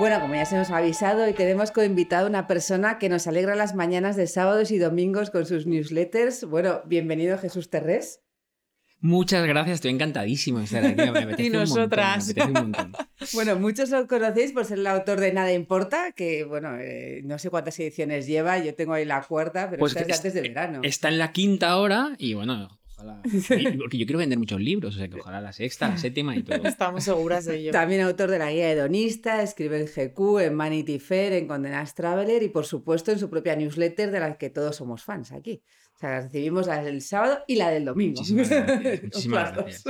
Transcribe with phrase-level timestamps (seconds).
[0.00, 3.26] Bueno, como ya se nos ha avisado, y tenemos como invitado una persona que nos
[3.26, 6.44] alegra las mañanas de sábados y domingos con sus newsletters.
[6.44, 8.22] Bueno, bienvenido Jesús Terrés.
[9.02, 10.94] Muchas gracias, estoy encantadísimo de estar aquí.
[10.96, 12.30] Me apetece Y nosotras.
[12.30, 13.06] Un montón, me apetece un montón.
[13.34, 17.38] Bueno, muchos lo conocéis por ser el autor de Nada Importa, que bueno, eh, no
[17.38, 20.18] sé cuántas ediciones lleva, yo tengo ahí la cuarta, pero Pues esta es de es-
[20.20, 20.80] antes de verano.
[20.82, 23.22] Está en la quinta hora y bueno, ojalá.
[23.78, 26.42] Porque yo quiero vender muchos libros, o sea que ojalá la sexta, la séptima y
[26.42, 26.62] todo.
[26.64, 27.72] Estamos seguras de ello.
[27.72, 32.42] También autor de la guía hedonista, escribe en GQ, en Vanity Fair, en Condenas Traveler
[32.42, 35.62] y por supuesto en su propia newsletter de la que todos somos fans aquí.
[35.94, 38.20] O sea, recibimos la del sábado y la del domingo.
[38.20, 39.84] Muchísimas gracias, muchísimas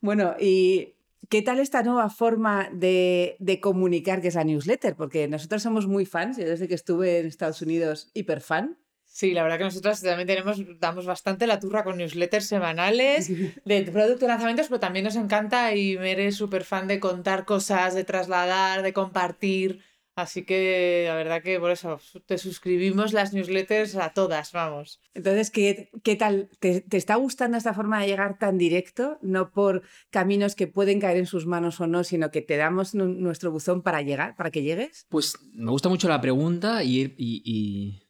[0.00, 0.96] bueno, ¿y
[1.28, 4.96] qué tal esta nueva forma de, de comunicar que es la newsletter?
[4.96, 8.78] Porque nosotros somos muy fans, yo desde que estuve en Estados Unidos, hiper fan.
[9.20, 13.28] Sí, la verdad que nosotros también tenemos, damos bastante la turra con newsletters semanales
[13.66, 17.94] de producto lanzamientos, pero también nos encanta y me eres súper fan de contar cosas,
[17.94, 19.82] de trasladar, de compartir.
[20.16, 25.00] Así que la verdad que por eso te suscribimos las newsletters a todas, vamos.
[25.12, 26.48] Entonces, ¿qué, qué tal?
[26.58, 29.18] ¿Te, te está gustando esta forma de llegar tan directo?
[29.20, 32.94] No por caminos que pueden caer en sus manos o no, sino que te damos
[32.94, 35.04] nu- nuestro buzón para llegar, para que llegues.
[35.10, 38.02] Pues me gusta mucho la pregunta y- y-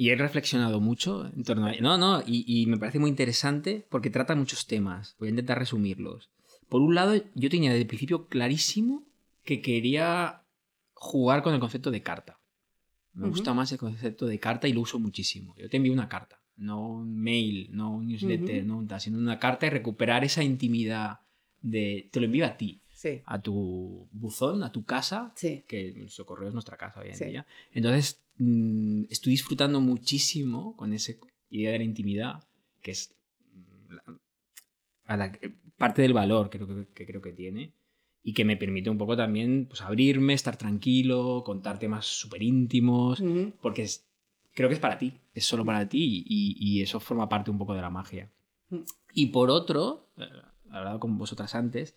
[0.00, 1.72] y he reflexionado mucho en torno a...
[1.80, 5.16] No, no, y, y me parece muy interesante porque trata muchos temas.
[5.18, 6.30] Voy a intentar resumirlos.
[6.68, 9.04] Por un lado, yo tenía desde el principio clarísimo
[9.42, 10.42] que quería
[10.94, 12.38] jugar con el concepto de carta.
[13.12, 13.30] Me Ujú.
[13.30, 15.54] gusta más el concepto de carta y lo uso muchísimo.
[15.58, 18.68] Yo te envío una carta, no un mail, no un newsletter, Ujú.
[18.68, 21.20] no un tal, sino una carta y recuperar esa intimidad
[21.60, 22.08] de...
[22.12, 25.64] Te lo envío a ti, Sí, a tu buzón, a tu casa, sí.
[25.66, 27.24] que nuestro correo es nuestra casa hoy en Sí.
[27.24, 27.46] día.
[27.72, 31.12] Entonces, mm, estoy disfrutando muchísimo con esa
[31.50, 32.44] idea de la intimidad,
[32.82, 33.14] que es
[33.88, 34.02] la-
[35.06, 35.32] a la
[35.76, 37.72] parte del valor que, creo que, que creo que tiene
[38.22, 43.20] y que me permite un poco también pues, abrirme, estar tranquilo, contar temas súper íntimos,
[43.20, 43.52] Ujú.
[43.62, 44.04] porque es-
[44.54, 47.58] creo que es para ti, es solo para ti y, y eso forma parte un
[47.58, 48.30] poco de la magia.
[48.70, 48.80] Mm.
[49.14, 50.24] Y por otro, eh,
[50.70, 51.94] he hablado con vosotras antes,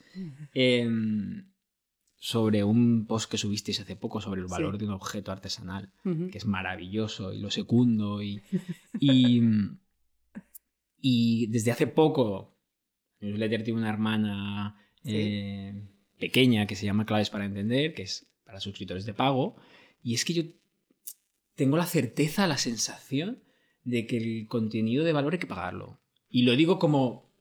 [2.24, 4.52] sobre un post que subisteis hace poco sobre el Sí.
[4.52, 8.22] valor de un objeto artesanal, que es maravilloso y lo secundo.
[8.22, 8.44] Y,
[9.00, 9.42] y,
[11.02, 12.56] y desde hace poco,
[13.22, 15.12] Newsletter tiene una hermana Sí.
[15.16, 15.82] eh,
[16.20, 19.56] pequeña que se llama Claves para Entender, que es para suscriptores de pago.
[20.04, 20.44] Y es que yo
[21.56, 23.42] tengo la certeza, la sensación
[23.84, 26.00] de que el contenido de valor hay que pagarlo.
[26.30, 27.32] Y lo digo como,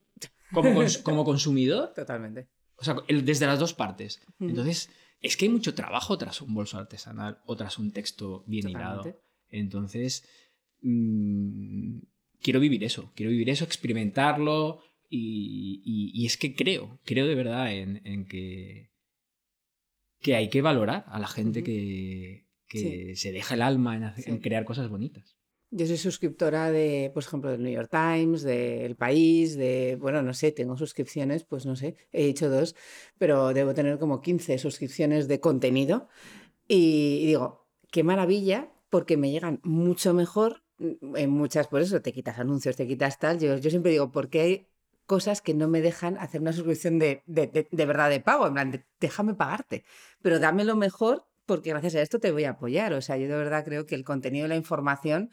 [0.54, 2.48] como, cons- como consumidor, Totalmente.
[2.80, 4.20] O sea, el- desde las dos partes.
[4.40, 8.68] Entonces, es que hay mucho trabajo tras un bolso artesanal o tras un texto bien
[8.68, 9.02] hilado.
[9.50, 10.24] Entonces,
[10.82, 11.98] mm,
[12.42, 17.34] quiero vivir eso, quiero vivir eso, experimentarlo y, y- y es que creo, creo de
[17.34, 18.90] verdad en, en que,
[20.20, 24.24] que hay que valorar a la gente que, que se deja el alma en, hacer-
[24.24, 24.30] Sí.
[24.30, 25.36] en crear cosas bonitas.
[25.72, 30.34] Yo soy suscriptora de, por ejemplo, del New York Times, del País, de, bueno, no
[30.34, 32.74] sé, tengo suscripciones, pues no sé, he hecho dos,
[33.18, 36.08] pero debo tener como 15 suscripciones de contenido.
[36.68, 42.12] Y, digo, qué maravilla, porque me llegan mucho mejor mm, en muchas, por eso te
[42.12, 43.38] quitas anuncios, te quitas tal.
[43.40, 44.68] Yo, yo siempre digo, porque hay
[45.06, 48.46] cosas que no me dejan hacer una suscripción de, de, de- de verdad de pago,
[48.46, 49.84] en plan, déjame pagarte,
[50.22, 52.92] pero dame lo mejor porque gracias a esto te voy a apoyar.
[52.94, 55.30] O sea, yo de verdad creo que el contenido y la información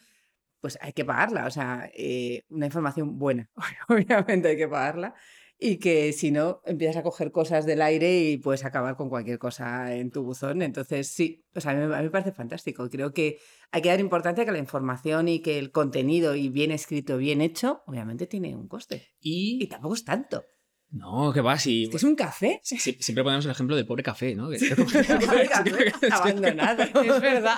[0.59, 3.49] pues hay que pagarla, o sea, eh, una información buena,
[3.89, 5.15] obviamente hay que pagarla,
[5.59, 9.39] y que si no, empiezas a coger cosas del aire y puedes acabar con cualquier
[9.39, 10.61] cosa en tu buzón.
[10.61, 12.87] Entonces, sí, o sea, a mí, a mí me parece fantástico.
[12.89, 13.39] Creo que
[13.71, 17.17] hay que dar importancia a que la información y que el contenido y bien escrito,
[17.17, 19.07] bien hecho, obviamente tiene un coste.
[19.19, 20.45] Y Y tampoco es tanto.
[20.89, 21.89] No, que va, si...
[21.93, 22.61] ¿Es un café?
[22.63, 24.49] Sie- Siempre ponemos el ejemplo del pobre café, ¿no?
[24.49, 26.83] Que- Pobre café, abandonado.
[26.83, 27.57] Es verdad.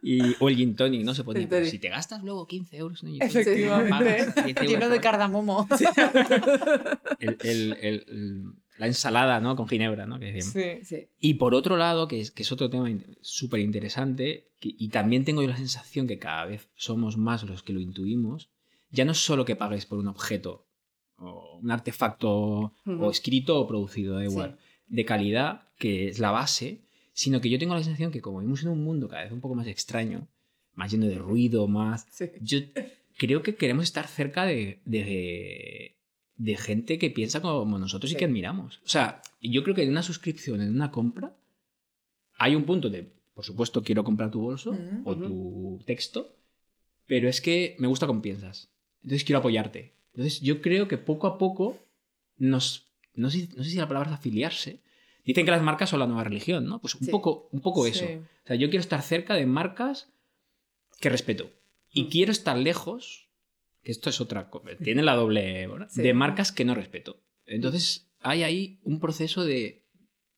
[0.00, 1.12] y, o el gin tonic, ¿no?
[1.14, 1.70] Se pone, Gin tonic.
[1.70, 3.90] si te gastas luego 15 euros en un gin tonic, Efectivamente.
[3.90, 5.68] pagas 10 euros Lleno de cardamomo.
[7.18, 8.44] el- el- el- el-
[8.78, 9.56] la ensalada, ¿no?
[9.56, 10.20] Con ginebra, ¿no?
[10.20, 10.40] Que.
[10.40, 10.84] Sí.
[10.84, 11.08] Sí.
[11.18, 12.88] Y por otro lado, que es, que es otro tema
[13.22, 17.72] súper interesante, y también tengo yo la sensación que cada vez somos más los que
[17.72, 18.50] lo intuimos,
[18.90, 20.67] ya no es solo que pagues por un objeto
[21.18, 24.30] o un artefacto o escrito o producido, da Sí.
[24.32, 26.80] igual, de calidad, que es la base,
[27.12, 29.40] sino que yo tengo la sensación que como vivimos en un mundo cada vez un
[29.40, 30.28] poco más extraño,
[30.74, 32.06] más lleno de ruido, más...
[32.10, 32.26] Sí.
[32.40, 32.58] Yo
[33.16, 35.96] creo que queremos estar cerca de, de,
[36.36, 38.78] de gente que piensa como nosotros y que admiramos.
[38.84, 41.34] O sea, yo creo que en una suscripción, en una compra,
[42.38, 46.36] hay un punto de, por supuesto, quiero comprar tu bolso o tu texto,
[47.06, 48.70] pero es que me gusta cómo piensas.
[49.02, 49.94] Entonces quiero apoyarte.
[50.18, 51.78] Entonces yo creo que poco a poco
[52.38, 52.90] nos...
[53.14, 54.82] No sé, no sé si la palabra es afiliarse.
[55.24, 56.80] Dicen que las marcas son la nueva religión, ¿no?
[56.80, 57.10] Pues un Sí.
[57.12, 57.90] poco, un poco Sí.
[57.90, 58.04] eso.
[58.04, 60.12] O sea, yo quiero estar cerca de marcas
[61.00, 61.52] que respeto.
[61.92, 62.08] Y Mm.
[62.08, 63.28] quiero estar lejos,
[63.84, 65.86] que esto es otra cosa, tiene la doble, ¿verdad?
[65.88, 66.02] Sí.
[66.02, 67.22] de marcas que no respeto.
[67.46, 69.84] Entonces, hay ahí un proceso de,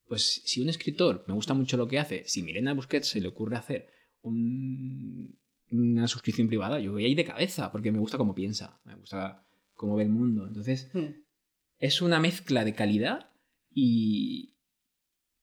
[0.08, 3.28] pues si un escritor me gusta mucho lo que hace, si Milena Busquets se le
[3.28, 3.88] ocurre hacer
[4.20, 5.38] un-
[5.70, 9.46] una suscripción privada, yo voy ahí de cabeza, porque me gusta cómo piensa, me gusta
[9.80, 10.46] cómo ve el mundo.
[10.46, 11.06] Entonces, Mm.
[11.78, 13.30] es una mezcla de calidad
[13.72, 14.56] y,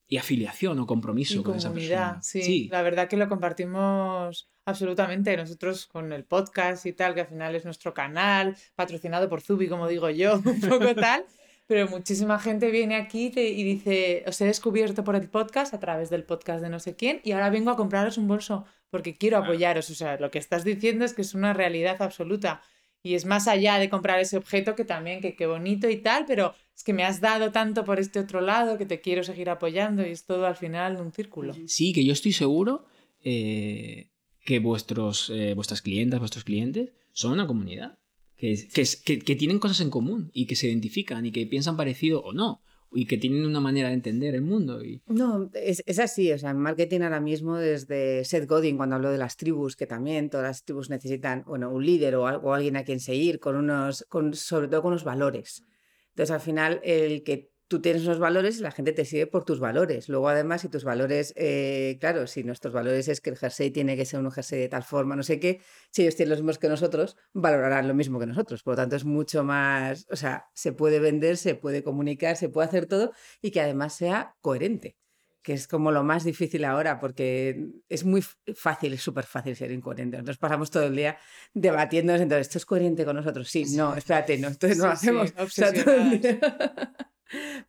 [0.08, 2.22] y afiliación o compromiso Y con esa persona.
[2.22, 2.70] sí.
[2.72, 7.56] La verdad que lo compartimos absolutamente nosotros con el podcast y tal, que al final
[7.56, 11.26] es nuestro canal, patrocinado por Zubi, como digo yo, un poco tal.
[11.68, 15.80] Pero muchísima gente viene aquí te- y dice, os he descubierto por el podcast, a
[15.80, 19.18] través del podcast de no sé quién, y ahora vengo a compraros un bolso porque
[19.18, 19.90] quiero apoyaros.
[19.90, 22.62] O sea, lo que estás diciendo es que es una realidad absoluta.
[23.08, 26.26] Y es más allá de comprar ese objeto que también, que qué bonito y tal,
[26.28, 29.50] pero es que me has dado tanto por este otro lado que te quiero seguir
[29.50, 31.54] apoyando y es todo al final un círculo.
[31.68, 32.86] Sí, que yo estoy seguro
[33.24, 34.10] eh,
[34.46, 37.98] que vuestros, eh, vuestras clientas, vuestros clientes son una comunidad.
[38.38, 38.56] Que,
[39.04, 42.34] que- que tienen cosas en común y que se identifican y que piensan parecido o
[42.34, 42.62] no.
[42.92, 44.84] Y que tienen una manera de entender el mundo.
[44.84, 48.96] Y, No, es, es así, o sea, en marketing ahora mismo desde Seth Godin cuando
[48.96, 52.50] habló de las tribus, que también todas las tribus necesitan, bueno, un líder o, algo,
[52.50, 55.64] o alguien a quien seguir, con unos, con, sobre todo con unos valores.
[56.10, 59.44] Entonces al final el que tú tienes unos valores y la gente te sigue por
[59.44, 60.08] tus valores.
[60.10, 63.98] Luego además si tus valores, eh, claro, si nuestros valores es que el jersey tiene
[63.98, 65.62] que ser un jersey de tal forma, no sé qué,
[65.92, 68.64] si ellos tienen los mismos que nosotros, valorarán lo mismo que nosotros.
[68.64, 72.50] Por lo tanto es mucho más, o sea, se puede vender, se puede comunicar, se
[72.50, 73.12] puede hacer todo
[73.42, 74.98] y que además sea coherente,
[75.42, 78.24] que es como lo más difícil ahora, porque es muy
[78.56, 80.18] fácil, es súper fácil ser incoherente.
[80.18, 81.18] Nosotros pasamos todo el día
[81.54, 83.50] debatiéndonos, entonces, ¿esto es coherente con nosotros?
[83.50, 85.34] Sí, no, espérate, no, entonces no lo Sí, sí, hacemos.
[85.38, 85.48] O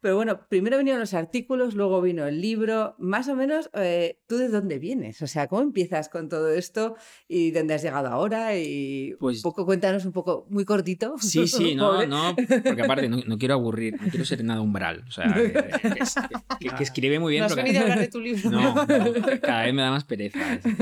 [0.00, 2.94] Pero bueno, primero vinieron los artículos, luego vino el libro.
[2.99, 5.20] Más o menos, eh, ¿tú de dónde vienes?
[5.22, 6.96] O sea, ¿cómo empiezas con todo esto
[7.26, 8.56] y dónde has llegado ahora?
[8.58, 11.14] Y Pues- un poco, cuéntanos un poco, muy cortito.
[11.19, 12.37] sí, sí, no, no.
[12.64, 15.05] Porque aparte no, no quiero aburrir, no quiero ser nada umbral.
[15.08, 17.40] O sea, que, que que- que escribe muy bien.
[17.40, 18.50] No has venido a hablar de tu libro.
[18.50, 18.87] No, no,
[19.43, 20.76] cada vez me da más pereza ese,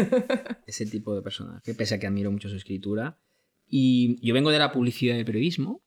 [0.66, 3.18] ese tipo de personas, que pese a que admiro mucho su escritura.
[3.68, 5.82] Y yo vengo de la publicidad del periodismo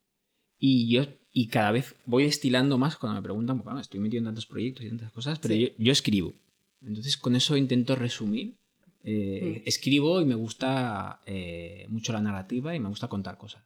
[0.57, 1.05] y yo
[1.39, 4.45] y cada vez voy destilando más cuando me preguntan, porque bueno, estoy metido en tantos
[4.45, 5.61] proyectos y tantas cosas, pero Sí.
[5.61, 6.33] yo, yo escribo.
[6.81, 8.57] Entonces con eso intento resumir.
[9.05, 9.63] Eh.
[9.65, 13.63] Escribo y me gusta eh, mucho la narrativa y me gusta contar cosas.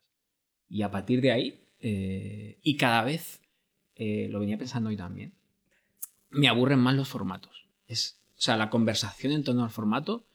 [0.70, 3.42] Y a partir de ahí, eh, y cada vez,
[3.98, 5.34] lo venía pensando hoy también,
[6.30, 7.66] me aburren más los formatos.
[7.88, 10.28] Es, o sea, la conversación en torno al formato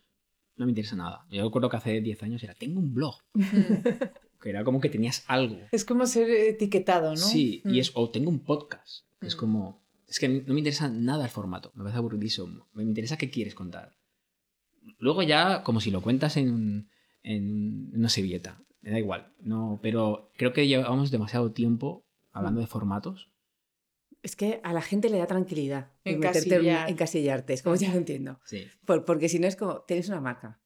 [0.56, 1.24] no me interesa nada.
[1.30, 3.16] Yo recuerdo que hace 10 años era, tengo un blog,
[4.40, 5.58] que era como que tenías algo.
[5.72, 7.16] Es como ser etiquetado, ¿no?
[7.16, 7.80] Sí, y Mm.
[7.80, 9.38] es, o tengo un podcast, que es Mm.
[9.38, 13.30] como, es que no me interesa nada el formato, me parece aburridísimo, me interesa qué
[13.30, 13.96] quieres contar.
[14.98, 16.88] Luego ya, como si lo cuentas en,
[17.22, 22.66] en una servilleta, me da igual, no, pero creo que llevamos demasiado tiempo hablando de
[22.66, 23.30] formatos.
[24.22, 26.90] Es que a la gente le da tranquilidad meterte en- Encasillar.
[26.90, 27.52] encasillarte.
[27.52, 28.40] Es como ya lo entiendo.
[28.44, 30.60] Sí, Por- porque si no es como, tenéis una marca.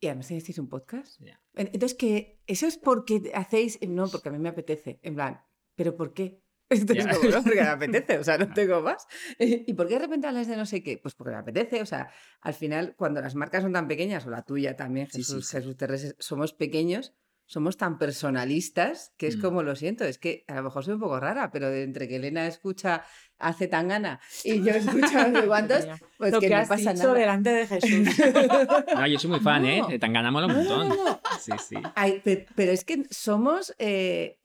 [0.00, 1.20] Y además tenéis un podcast.
[1.54, 3.78] Entonces, que eso es porque hacéis.
[3.88, 5.00] No, porque a mí me apetece.
[5.02, 5.40] En plan,
[5.74, 6.42] ¿pero por qué?
[6.70, 9.06] Entonces, como, no, porque me apetece, o sea, no tengo más.
[9.38, 10.98] ¿Y por qué de repente hablas de no sé qué?
[10.98, 12.10] Pues porque me apetece, o sea,
[12.42, 15.48] al final, cuando las marcas son tan pequeñas, o la tuya también, Sí, sí, Jesús,
[15.48, 15.56] sí.
[15.56, 17.14] Jesús Terres, somos pequeños,
[17.50, 19.40] somos tan personalistas que es Mm.
[19.40, 22.06] como lo siento, es que a lo mejor soy un poco rara, pero de entre
[22.06, 23.04] que Elena escucha
[23.38, 25.86] hace tan gana y yo escucho no sé cuántos,
[26.18, 27.18] pues Lo que, que, no has pasa dicho nada.
[27.18, 28.08] delante de Jesús.
[28.94, 29.80] No, yo soy muy fan, ¿eh?
[29.80, 29.98] No.
[29.98, 30.88] Tangana mola un montón.
[30.88, 31.20] no, no.
[31.40, 31.76] Sí, sí.
[31.94, 32.22] Ay,
[32.54, 34.38] pero es que somos eh,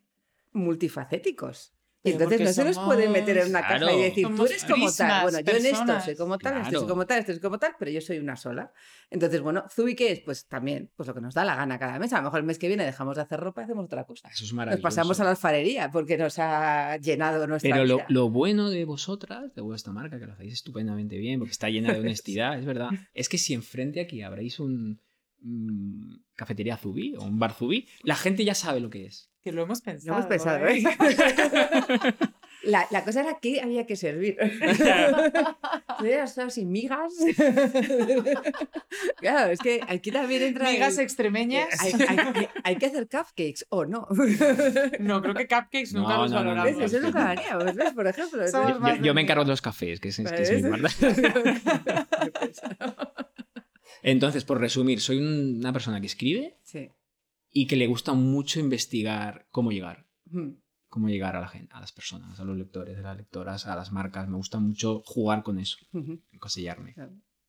[0.53, 1.73] multifacéticos.
[2.05, 3.97] Y entonces no se nos puede meter en una caja Claro.
[3.97, 5.23] y decir, tú eres como tal.
[5.23, 6.03] Bueno, yo en esto personas.
[6.05, 6.87] soy como tal, este soy Claro.
[6.87, 8.73] como tal, este soy como tal, pero yo soy una sola.
[9.09, 10.19] Entonces, bueno, Zubi, ¿qué es?
[10.19, 12.11] Pues también, pues lo que nos da la gana cada mes.
[12.11, 14.27] A lo mejor el mes que viene dejamos de hacer ropa y hacemos otra cosa.
[14.27, 14.83] Eso es Nos maravilloso.
[14.83, 18.05] pasamos a la alfarería porque nos ha llenado nuestra Pero lo, vida.
[18.09, 21.93] lo bueno de vosotras, de vuestra marca, que lo hacéis estupendamente bien, porque está llena
[21.93, 24.99] de honestidad, es verdad, es que si enfrente aquí habréis un
[25.39, 29.29] mm, cafetería Zubi o un bar Zubi, la gente ya sabe lo que es.
[29.43, 30.11] Que lo hemos pensado.
[30.11, 30.83] Lo hemos pensado, ¿eh?
[30.83, 32.13] ¿eh?
[32.63, 34.37] La, la cosa era que había que servir.
[35.99, 37.11] Hubiera estado sin migas.
[39.17, 40.69] claro, es que aquí también entra.
[40.69, 41.67] el- Migas extremeñas.
[41.81, 44.07] hay, hay- hay que hacer cupcakes o no.
[44.99, 46.79] No, creo que cupcakes nunca No, los no, no, no, valoramos.
[46.79, 46.93] ¿Ves?
[46.93, 47.91] Eso nunca haríamos, ¿ves?
[47.91, 48.45] Por ejemplo.
[48.49, 50.69] Yo, más yo- yo me encargo de los cafés, que es, es que es mi
[50.79, 50.93] parte.
[54.03, 56.89] Entonces, por resumir, soy un- una persona que escribe Sí.
[57.53, 60.07] Y que le gusta mucho investigar cómo llegar.
[60.25, 60.49] Mm.
[60.89, 63.75] Cómo llegar a la gente, a las personas, a los lectores, a las lectoras, a
[63.75, 64.27] las marcas.
[64.27, 66.19] Me gusta mucho jugar con eso, Ujú.
[66.31, 66.95] encosillarme.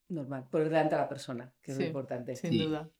[0.08, 0.46] Normal.
[0.50, 2.36] Por delante a la persona, que es Sí, lo importante.
[2.36, 2.58] Sin Sí.
[2.58, 2.90] duda.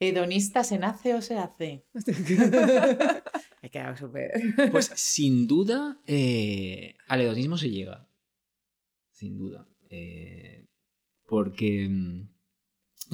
[0.00, 1.86] ¿Hedonista se nace o se hace?
[3.62, 4.30] He quedado súper.
[4.70, 8.06] Pues sin duda, eh, al hedonismo se llega.
[9.10, 9.66] Sin duda.
[9.88, 10.66] Eh,
[11.26, 12.28] porque mm,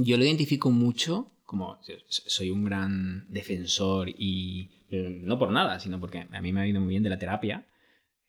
[0.03, 1.79] yo lo identifico mucho, como
[2.09, 6.81] soy un gran defensor y no por nada, sino porque a mí me ha ido
[6.81, 7.67] muy bien de la terapia.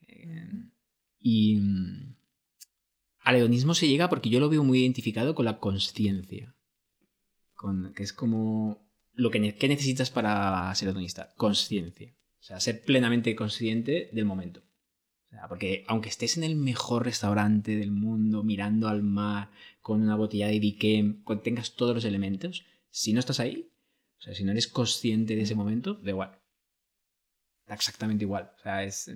[0.05, 0.45] Eh,
[1.21, 2.15] y mm,
[3.21, 6.53] al hedonismo se llega porque yo lo veo muy identificado con la conciencia.
[7.53, 11.31] Con, que es como lo que ne- ¿qué necesitas para ser hedonista.
[11.37, 12.13] Conciencia.
[12.41, 14.61] O sea, ser plenamente consciente del momento.
[15.47, 19.49] Porque aunque estés en el mejor restaurante del mundo, mirando al mar,
[19.81, 23.71] con una botella de con- tengas todos los elementos, si no estás ahí,
[24.19, 26.39] o sea, si no eres consciente de ese momento, da igual.
[27.67, 28.51] Da exactamente igual.
[28.57, 29.09] O sea, es.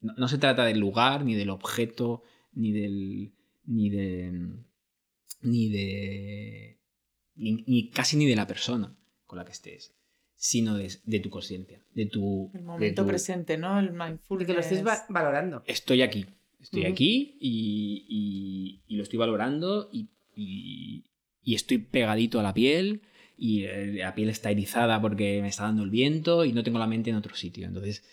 [0.00, 2.22] No, no se trata del lugar, ni del objeto,
[2.52, 3.32] ni del.
[3.66, 4.32] ni de.
[5.42, 6.78] ni de.
[7.36, 8.96] ni, ni casi ni de la persona
[9.26, 9.94] con la que estés,
[10.34, 12.50] sino de, de tu conciencia, de tu.
[12.52, 13.78] El de momento tu- presente, ¿no?
[13.78, 14.26] El mindfulness.
[14.28, 15.62] Porque lo estés va- valorando.
[15.66, 16.26] estoy aquí.
[16.60, 20.08] Estoy aquí y, y- y lo estoy valorando y,
[21.42, 23.02] y- estoy pegadito a la piel
[23.36, 26.78] y eh, la piel está erizada porque me está dando el viento y no tengo
[26.78, 27.66] la mente en otro sitio.
[27.66, 28.04] Entonces,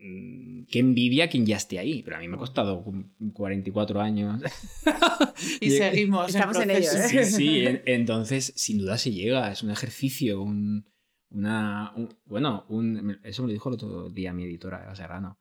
[0.00, 2.02] mm, qué envidia quien ya esté ahí.
[2.02, 2.84] Pero a mí me ha costado
[3.32, 4.42] 44 años.
[5.60, 6.28] Y seguimos.
[6.34, 6.90] Estamos en ello.
[6.92, 7.08] ¿eh?
[7.08, 10.84] Sí, sí, en- entonces sin duda se llega, es un ejercicio, un,
[11.30, 15.38] una, un- bueno, un, eso me lo dijo el otro día mi editora, Eva Serrano,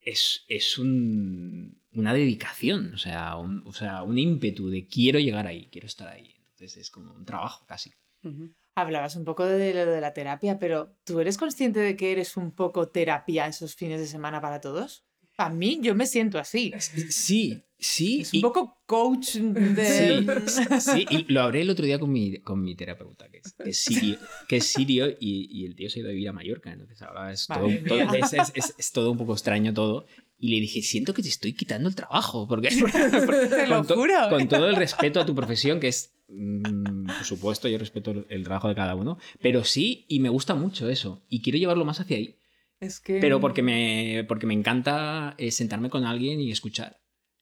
[0.00, 5.46] es, es un, una dedicación, o sea, un, o sea, un ímpetu de quiero llegar
[5.46, 7.92] ahí, quiero estar ahí, entonces es como un trabajo casi.
[8.22, 8.50] Ujú.
[8.76, 12.36] Hablabas un poco de lo de la terapia, pero ¿tú eres consciente de que eres
[12.36, 15.04] un poco terapia esos fines de semana para todos?
[15.36, 16.72] A mí, yo me siento así.
[16.78, 18.20] Sí, sí.
[18.22, 20.42] Es un y- poco coach de...
[20.46, 23.52] Sí, sí, y lo hablé el otro día con mi, con mi terapeuta, que es,
[23.54, 26.28] que es sirio, que es sirio y, y el tío se ha ido a vivir
[26.28, 28.14] a Mallorca, entonces ahora es todo, todo-
[28.54, 30.06] es- es todo un poco extraño todo.
[30.40, 32.68] Y le dije, siento que te estoy quitando el trabajo, porque
[33.50, 34.14] Te lo con, to- juro.
[34.30, 38.26] con todo el respeto a tu profesión, que es, mm, por supuesto, yo respeto el,
[38.28, 41.84] el trabajo de cada uno, pero sí, y me gusta mucho eso, y quiero llevarlo
[41.84, 42.36] más hacia ahí.
[42.80, 43.18] Es que...
[43.20, 47.00] Pero porque me, porque me encanta eh, sentarme con alguien y escuchar.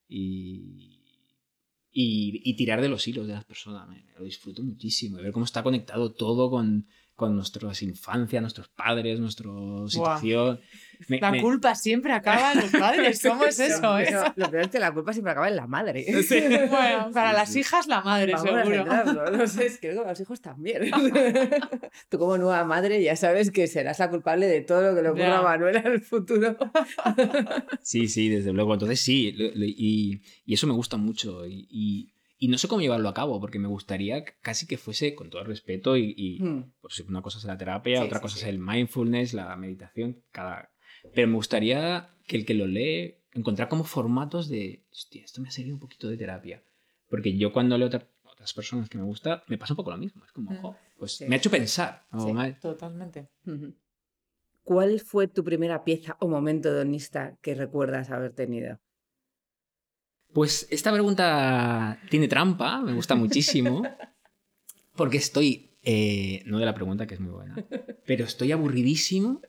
[0.09, 1.03] Y,
[1.91, 3.87] y, y tirar de los hilos de las personas.
[3.87, 5.19] Me, me lo disfruto muchísimo.
[5.19, 9.49] Y ver cómo está conectado todo con, con nuestras infancias, nuestros padres, nuestra
[9.87, 10.59] situación.
[11.09, 13.21] Me- La me- culpa siempre acaba en los padres.
[13.23, 13.97] ¿Cómo es eso?
[13.99, 14.07] eh?
[14.35, 16.05] Lo peor es que la culpa siempre acaba en la madre.
[16.69, 17.59] Bueno, para Sí, las sí.
[17.61, 19.31] hijas la madre, Vamos seguro.
[19.31, 20.91] No sé, es que creo que los hijos también.
[22.09, 25.09] Tú como nueva madre ya sabes que serás la culpable de todo lo que le
[25.09, 26.55] ocurra a Manuela en el futuro.
[27.81, 28.73] Sí, sí, desde luego.
[28.73, 31.45] Entonces sí, y, y eso me gusta mucho.
[31.47, 35.15] Y, y- y no sé cómo llevarlo a cabo, porque me gustaría casi que fuese
[35.15, 36.71] con todo el respeto y, y, Hmm.
[36.81, 38.41] pues una cosa es la terapia, Sí, otra sí, cosa sí.
[38.43, 40.69] es el mindfulness, la meditación, cada...
[41.13, 45.47] Pero me gustaría que el que lo lee encontrar como formatos de, hostia, esto me
[45.47, 46.63] ha servido un poquito de terapia.
[47.09, 49.97] Porque yo cuando leo otra- otras personas que me gusta, me pasa un poco lo
[49.97, 50.23] mismo.
[50.25, 50.57] Es como, Mm.
[50.57, 51.25] jo, pues Sí.
[51.27, 52.05] me ha hecho pensar.
[52.61, 53.29] Totalmente.
[54.63, 58.79] ¿Cuál fue tu primera pieza o momento hedonista que recuerdas haber tenido?
[60.33, 63.83] Pues esta pregunta tiene trampa, me gusta muchísimo,
[64.95, 67.55] porque estoy, eh, no de la pregunta que es muy buena,
[68.05, 69.41] pero estoy aburridísimo,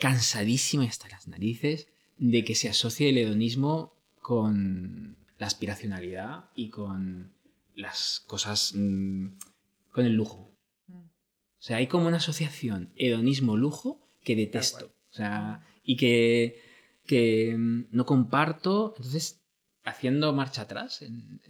[0.00, 6.70] cansadísimo y hasta las narices de que se asocie el hedonismo con la aspiracionalidad y
[6.70, 7.32] con
[7.74, 9.28] las cosas, mm,
[9.92, 10.50] con el lujo.
[10.88, 14.92] O sea, hay como una asociación hedonismo-lujo que detesto.
[15.10, 16.60] O sea, y que,
[17.06, 18.94] que mm, no comparto.
[18.96, 19.40] Entonces,
[19.86, 21.40] haciendo marcha atrás, en,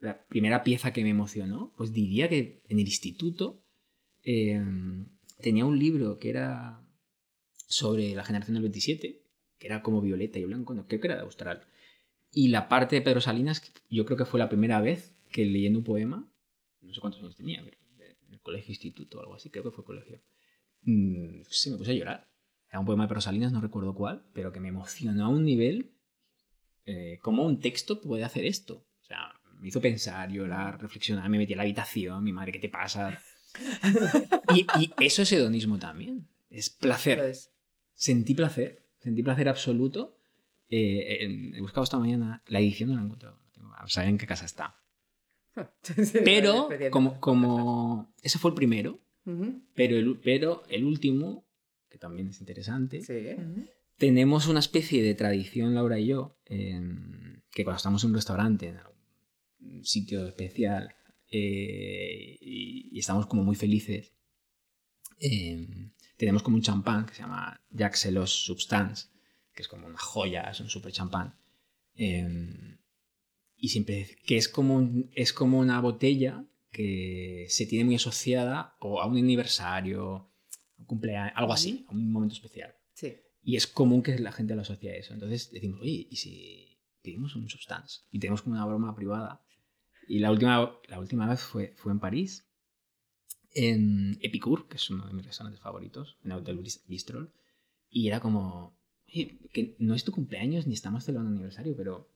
[0.00, 3.62] la primera pieza que me emocionó, pues diría que en el instituto
[4.24, 4.60] eh,
[5.40, 6.84] tenía un libro que era
[7.68, 9.22] sobre la generación del 27,
[9.58, 11.68] que era como violeta y blanco, no, creo que era de Austral.
[12.32, 15.78] Y la parte de Pedro Salinas, yo creo que fue la primera vez que leyendo
[15.78, 16.28] un poema,
[16.80, 17.76] no sé cuántos años tenía, pero
[18.26, 20.20] en el colegio, instituto o algo así, creo que fue colegio,
[20.82, 22.28] mm, se me puse a llorar.
[22.68, 25.44] Era un poema de Pedro Salinas, no recuerdo cuál, pero que me emocionó a un
[25.44, 25.92] nivel
[26.86, 28.84] eh, cómo un texto puede hacer esto.
[29.02, 32.58] O sea, me hizo pensar, llorar, reflexionar, me metí a la habitación, mi madre, ¿qué
[32.58, 33.20] te pasa?
[34.54, 36.28] y, y eso es hedonismo también.
[36.50, 37.34] Es placer.
[37.94, 38.84] Sentí placer.
[39.00, 40.18] Sentí placer absoluto.
[40.68, 42.42] Eh, en- he buscado esta mañana.
[42.46, 43.38] La edición no la he encontrado.
[43.44, 44.76] no tengo- Saben en qué casa está.
[46.24, 48.12] Pero, como, como.
[48.22, 48.98] Ese fue el primero.
[49.24, 51.46] Ujú, Pero el, pero el último,
[51.88, 53.34] que también es interesante, Sí.
[53.38, 53.66] Ujú.
[54.06, 58.78] Tenemos una especie de tradición, Laura y yo, que cuando estamos en un restaurante, en
[58.78, 60.92] algún sitio especial,
[61.30, 64.12] eh, y, y estamos como muy felices,
[65.20, 69.06] em, tenemos como un champán que se llama Jack Celos Substance,
[69.54, 71.34] que es como una joya, es un super champán.
[71.94, 72.78] em,
[73.56, 78.74] y siempre que es como, un- es como una botella que se tiene muy asociada
[78.80, 82.74] o a un aniversario, a un cumpleaños, algo así, a un momento especial.
[82.94, 83.14] Sí.
[83.42, 85.14] Y es común que la gente lo asocie a eso.
[85.14, 88.02] Entonces decimos, oye, ¿y si pedimos un substance?
[88.10, 89.42] Y tenemos como una broma privada.
[90.06, 92.46] Y la última, la última vez fue, fue en París,
[93.54, 97.32] en Epicure, que es uno de mis restaurantes favoritos, en el Hotel Bistrol.
[97.90, 102.08] Y era como, oye, que no es tu cumpleaños ni estamos celebrando un aniversario, pero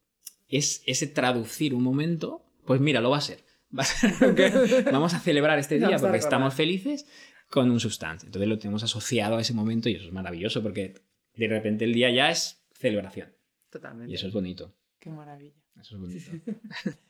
[0.49, 3.45] es ese traducir un momento, pues mira, lo va a ser.
[3.77, 7.05] Va a ser que vamos a celebrar este día porque estamos felices
[7.51, 8.25] con un substance.
[8.25, 10.95] Entonces lo tenemos asociado a ese momento y eso es maravilloso porque
[11.37, 13.35] de repente el día ya es celebración.
[13.71, 14.11] Totalmente.
[14.11, 14.75] Y eso es bonito.
[14.99, 15.63] Qué maravilla.
[15.81, 16.31] Eso es bonito.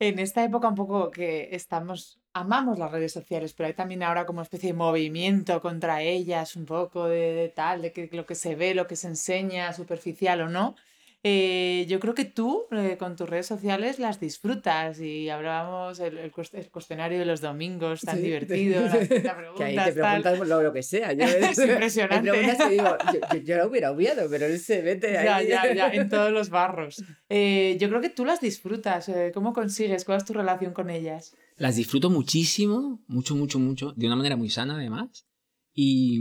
[0.00, 4.26] En esta época un poco que estamos, amamos las redes sociales, pero hay también ahora
[4.26, 8.36] como especie de movimiento contra ellas, un poco de, de tal, de que lo que
[8.36, 10.76] se ve, lo que se enseña, superficial o no.
[11.24, 16.16] Eh, yo creo que tú eh, con tus redes sociales las disfrutas y hablábamos el,
[16.16, 18.22] el, cuest- el cuestionario de los domingos tan Sí.
[18.22, 21.12] divertido, las 30 Que ahí te preguntas, lo, lo que sea.
[21.12, 22.30] Yo, Es impresionante.
[22.70, 25.24] Digo, yo, yo- yo la hubiera obviado, pero él se mete ahí.
[25.48, 27.02] Ya, ya, ya, en todos los barros.
[27.28, 29.08] Eh, yo creo que tú las disfrutas.
[29.08, 30.04] eh, ¿Cómo consigues?
[30.04, 31.34] ¿Cuál es tu relación con ellas?
[31.56, 35.26] Las disfruto muchísimo, mucho, mucho, mucho, de una manera muy sana además.
[35.74, 36.20] Y,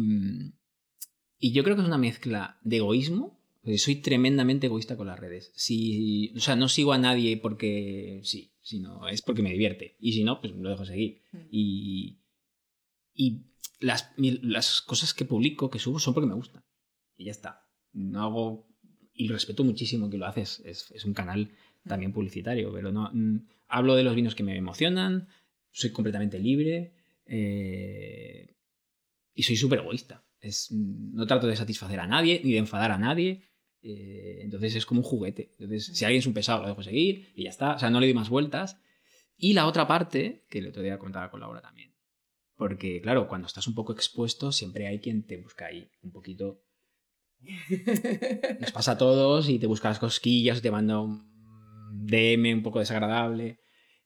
[1.38, 3.37] y yo creo que es una mezcla de egoísmo.
[3.68, 5.52] Porque Soy tremendamente egoísta con las redes.
[5.54, 9.98] Si, o sea, no sigo a nadie porque sí, sino es porque me divierte.
[10.00, 11.22] Y si no, pues lo dejo seguir.
[11.34, 11.38] Mm.
[11.52, 12.22] Y,
[13.14, 13.42] y
[13.82, 16.64] las, cosas que publico, que subo, son porque me gustan.
[17.18, 17.68] Y ya está.
[17.92, 18.70] No hago.
[19.12, 20.62] Y lo respeto muchísimo que lo haces.
[20.64, 21.52] Es, es un canal
[21.86, 23.12] también publicitario, pero no.
[23.12, 25.28] mm, hablo de los vinos que me emocionan,
[25.72, 26.94] soy completamente libre
[27.26, 28.56] eh,
[29.34, 30.24] y soy súper egoísta.
[30.40, 33.44] Es, mm, no trato de satisfacer a nadie ni de enfadar a nadie.
[33.88, 35.52] Eh, entonces es como un juguete.
[35.54, 37.76] Entonces, si alguien es un pesado, lo dejo seguir y ya está.
[37.76, 38.82] O sea, no le doy más vueltas.
[39.38, 41.96] Y la otra parte, que el otro día comentaba con Laura también.
[42.56, 46.64] Porque, claro, cuando estás un poco expuesto, siempre hay quien te busca ahí un poquito.
[48.60, 51.32] Nos pasa a todos y te busca las cosquillas, te manda un
[51.92, 53.60] DM un poco desagradable.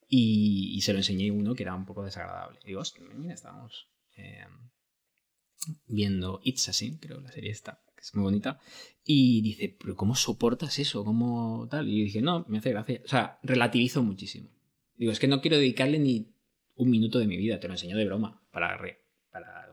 [0.08, 2.60] Y, y se lo enseñé uno que era un poco desagradable.
[2.63, 4.46] Y digo, "Hostia, mira, estábamos eh,
[5.88, 8.59] viendo It's Assassin, creo, la serie esta, que es muy bonita.
[9.05, 11.05] Y dice, pero ¿cómo soportas eso?
[11.05, 11.87] ¿Cómo tal?
[11.87, 13.01] Y yo dije, no, me hace gracia.
[13.05, 14.49] O sea, relativizo muchísimo.
[14.97, 16.27] Digo, es que no quiero dedicarle ni
[16.75, 18.75] un minuto de mi vida, te lo enseño de broma, para...
[18.77, 19.71] Re, para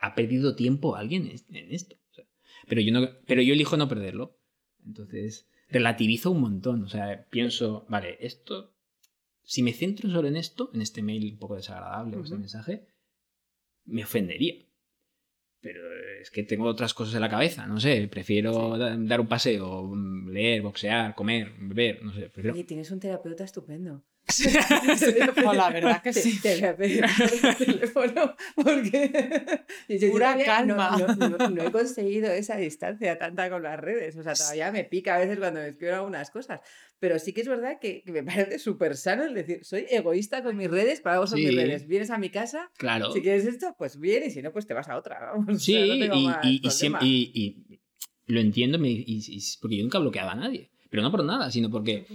[0.00, 1.96] ha, perdido tiempo alguien en esto.
[2.10, 2.24] O sea,
[2.68, 4.38] pero, yo no, pero yo elijo no perderlo.
[4.86, 6.84] Entonces, relativizo un montón.
[6.84, 8.72] O sea, pienso, vale, esto...
[9.42, 12.86] Si me centro solo en esto, en este mail un poco desagradable o este mensaje,
[13.84, 14.64] me ofendería.
[15.64, 15.80] Pero
[16.20, 19.90] es que tengo otras cosas en la cabeza, no sé, prefiero da- dar un paseo,
[20.28, 22.52] leer, boxear, comer, beber, no sé, prefiero...
[22.54, 24.04] Oye, tienes un terapeuta estupendo.
[25.46, 26.40] Oh, la verdad que sí.
[26.40, 27.04] Te voy a pedir
[27.42, 29.10] por teléfono porque
[29.88, 30.96] yo- yo Pura no- calma.
[31.16, 34.16] No, no- no he conseguido esa distancia tanta con las redes.
[34.16, 36.60] O sea, todavía me pica a veces cuando me escriben algunas cosas.
[36.98, 40.42] Pero sí que es verdad que, que me parece súper sano el decir, soy egoísta
[40.42, 41.56] con mis redes, para vos son mis Sí.
[41.56, 41.86] redes.
[41.86, 43.12] Vienes a mi casa, Claro.
[43.12, 45.20] si quieres esto, pues bien, y si no, pues te vas a otra.
[45.20, 47.00] Vamos, o Sí, sea, no tengo y, y- y problema.
[47.00, 47.80] siem- y-
[48.26, 50.70] lo entiendo porque yo nunca he bloqueado a nadie.
[50.88, 52.06] Pero no por nada, sino porque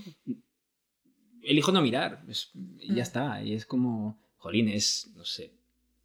[1.44, 2.24] elijo no mirar.
[2.26, 3.00] pues, y ya Mm.
[3.00, 3.44] está.
[3.44, 5.54] Y es como, jolín, es, no sé.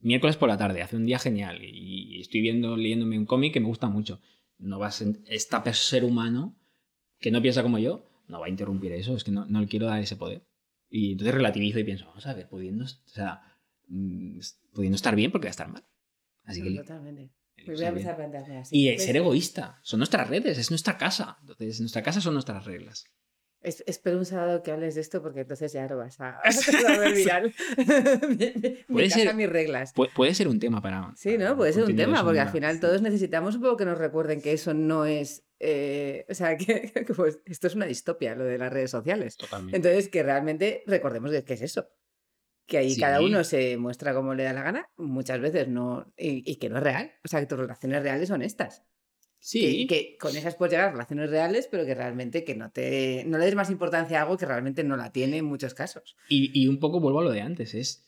[0.01, 3.61] miércoles por la tarde, hace un día genial y estoy viendo, leyéndome un cómic que
[3.61, 4.21] me gusta mucho.
[4.59, 6.55] No va a ser, esta ser humano
[7.21, 9.67] que no piensa como yo, no va a interrumpir eso, es que no, no le
[9.67, 10.45] quiero dar ese poder.
[10.91, 13.41] Y entonces relativizo y pienso, vamos a ver, pudiendo, o sea,
[13.89, 14.39] mm,
[14.75, 15.85] pudiendo estar bien porque va a estar mal.
[16.45, 16.75] Así que...
[16.77, 17.31] Totalmente.
[17.67, 18.77] Me voy a empezar a plantearme así.
[18.77, 19.81] Y ser egoísta.
[19.83, 21.39] Son nuestras redes, es nuestra casa.
[21.41, 23.07] Entonces, nuestra casa son nuestras reglas.
[23.65, 26.41] Es- espero un sábado que hables de esto porque entonces ya no vas a,
[27.01, 27.55] ver viral.
[28.29, 29.95] mi, mi- mi Puede casa, ser- mis reglas.
[29.95, 31.13] Pu- puede ser un tema para...
[31.17, 31.57] Sí, ¿no?
[31.57, 34.53] Puede ser un tema, porque al final todos necesitamos un poco que nos recuerden que
[34.53, 35.45] eso no es.
[35.61, 39.37] eh, o sea, que, que, pues, esto es una distopia, lo de las redes sociales.
[39.37, 39.77] Totalmente.
[39.77, 41.89] Entonces, que realmente recordemos que, que es eso.
[42.67, 43.01] Que ahí Sí.
[43.01, 46.13] cada uno se muestra como le da la gana, muchas veces no.
[46.17, 47.13] Y, y que no es real.
[47.25, 48.85] O sea, que tus relaciones reales son estas.
[49.47, 52.71] Sí, Que, que con esas puedes llegar a relaciones reales, pero que realmente que no
[52.71, 53.25] te.
[53.27, 56.17] No le des más importancia a algo que realmente no la tiene en muchos casos.
[56.29, 58.05] Y, y un poco vuelvo a lo de antes, es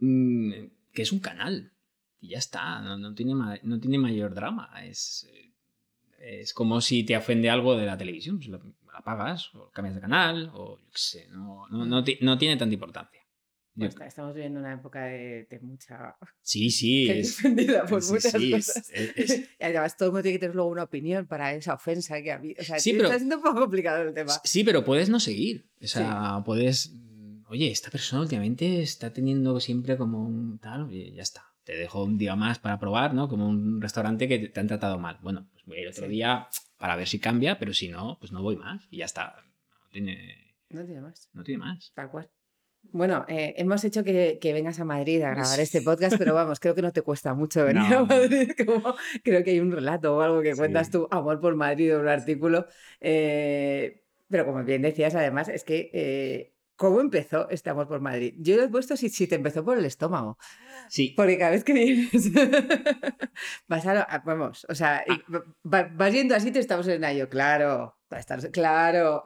[0.00, 0.52] mm,
[0.92, 1.72] que es un canal
[2.20, 4.70] y ya está, no, no tiene, ma- no tiene mayor drama.
[4.84, 5.28] Es,
[6.20, 9.94] es como si te ofende algo de la televisión, pues la, la apagas o cambias
[9.96, 13.21] de canal o yo qué sé, no, no, no, no tiene tanta importancia.
[13.74, 16.16] Pues, estamos viviendo una época de, de mucha.
[16.42, 18.90] sí, sí, es, defendida por sí, muchas sí, cosas.
[18.92, 21.74] es- es- Y además todo el mundo tiene que tener luego una opinión para esa
[21.74, 22.60] ofensa que ha habido.
[22.60, 24.32] O sea, Sí, pero- está siendo un poco complicado el tema.
[24.44, 25.68] Sí, pero puedes no seguir.
[25.82, 26.92] O sea, puedes.
[26.94, 30.84] mm, Oye, esta persona últimamente está teniendo siempre como un tal.
[30.84, 31.44] Oye, ya está.
[31.64, 33.28] Te dejo un día más para probar, ¿no?
[33.28, 35.18] Como un restaurante que te, han tratado mal.
[35.22, 38.32] Bueno, pues voy a ir otro día para ver si cambia, pero si no, pues
[38.32, 38.86] no voy más.
[38.90, 39.36] Y ya está.
[39.82, 41.28] No tiene, No tiene más.
[41.34, 41.92] no tiene más.
[41.94, 42.30] Tal cual.
[42.90, 46.60] Bueno, eh, hemos hecho que, que vengas a Madrid a grabar este podcast, pero vamos,
[46.60, 48.00] creo que no te cuesta mucho venir No.
[48.00, 48.50] a Madrid.
[48.66, 50.58] Como, creo que hay un relato o algo que Sí.
[50.58, 52.66] cuentas tu amor por Madrid o un artículo.
[53.00, 58.34] Eh, pero como bien decías, además, es que eh, ¿cómo empezó este amor por Madrid?
[58.38, 60.38] Yo lo he puesto si, si te empezó por el estómago.
[60.88, 61.12] Sí.
[61.16, 62.30] Porque cada vez que vienes
[63.68, 65.18] vas a, vamos, o sea, Ah.
[65.70, 69.22] va- vas yendo así, te estamos en ello, claro, estar- claro,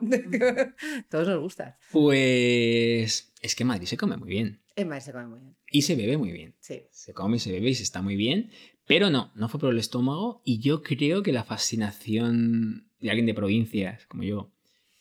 [1.09, 1.77] todos nos gusta.
[1.91, 3.33] Pues.
[3.41, 4.61] Es que en Madrid se come muy bien.
[4.75, 6.55] En Madrid se come muy bien, Y se bebe muy bien.
[6.59, 6.83] sí.
[6.91, 8.51] Se come, se bebe y se está muy bien.
[8.85, 10.41] Pero no, no fue por el estómago.
[10.45, 14.51] Y yo creo que la fascinación de alguien de provincias, como yo,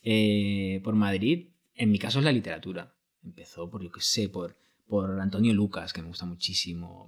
[0.03, 2.95] eh, por Madrid, en mi caso es la literatura.
[3.25, 7.07] Empezó por, yo qué sé, por, por Antonio Lucas, que me gusta muchísimo.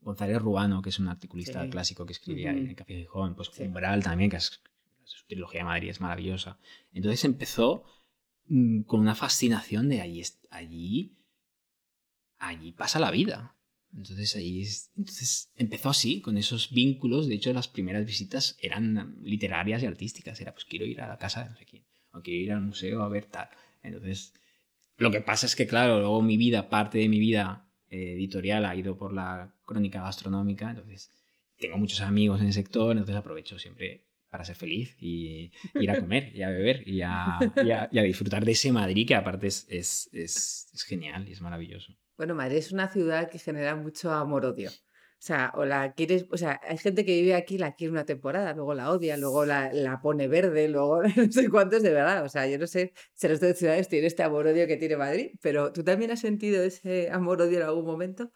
[0.00, 1.70] González Ruano, que es un articulista Sí.
[1.70, 3.34] clásico que escribía en el Café Gijón.
[3.36, 3.62] Pues Sí.
[3.62, 4.60] Umbral también, que es,
[5.04, 6.58] su trilogía de Madrid es maravillosa.
[6.92, 7.84] Entonces empezó
[8.46, 11.16] mm, con una fascinación de allí, allí,
[12.38, 13.56] allí pasa la vida.
[13.94, 17.28] Entonces ahí es- entonces empezó así, con esos vínculos.
[17.28, 20.40] De hecho, las primeras visitas eran literarias y artísticas.
[20.40, 22.62] Era, pues quiero ir a la casa de no sé quién, o quiero ir al
[22.62, 23.48] museo a ver tal.
[23.82, 24.32] Entonces,
[24.96, 28.64] lo que pasa es que, claro, luego mi vida, parte de mi vida eh, editorial
[28.64, 30.70] ha ido por la crónica gastronómica.
[30.70, 31.10] Entonces,
[31.58, 35.98] tengo muchos amigos en el sector, entonces aprovecho siempre para ser feliz y ir a
[36.00, 39.14] comer y a beber y a, y a- y a disfrutar de ese Madrid que
[39.14, 41.94] aparte es, es, es- es genial y es maravilloso.
[42.16, 44.70] Bueno, Madrid es una ciudad que genera mucho amor-odio.
[44.70, 48.04] O sea, o la quieres, o sea, hay gente que vive aquí, la quiere una
[48.04, 52.24] temporada, luego la odia, luego la, la pone verde, luego no sé cuántos de verdad.
[52.24, 55.30] O sea, yo no sé si resto de ciudades tiene este amor-odio que tiene Madrid,
[55.40, 58.32] pero ¿tú también has sentido ese amor-odio en algún momento?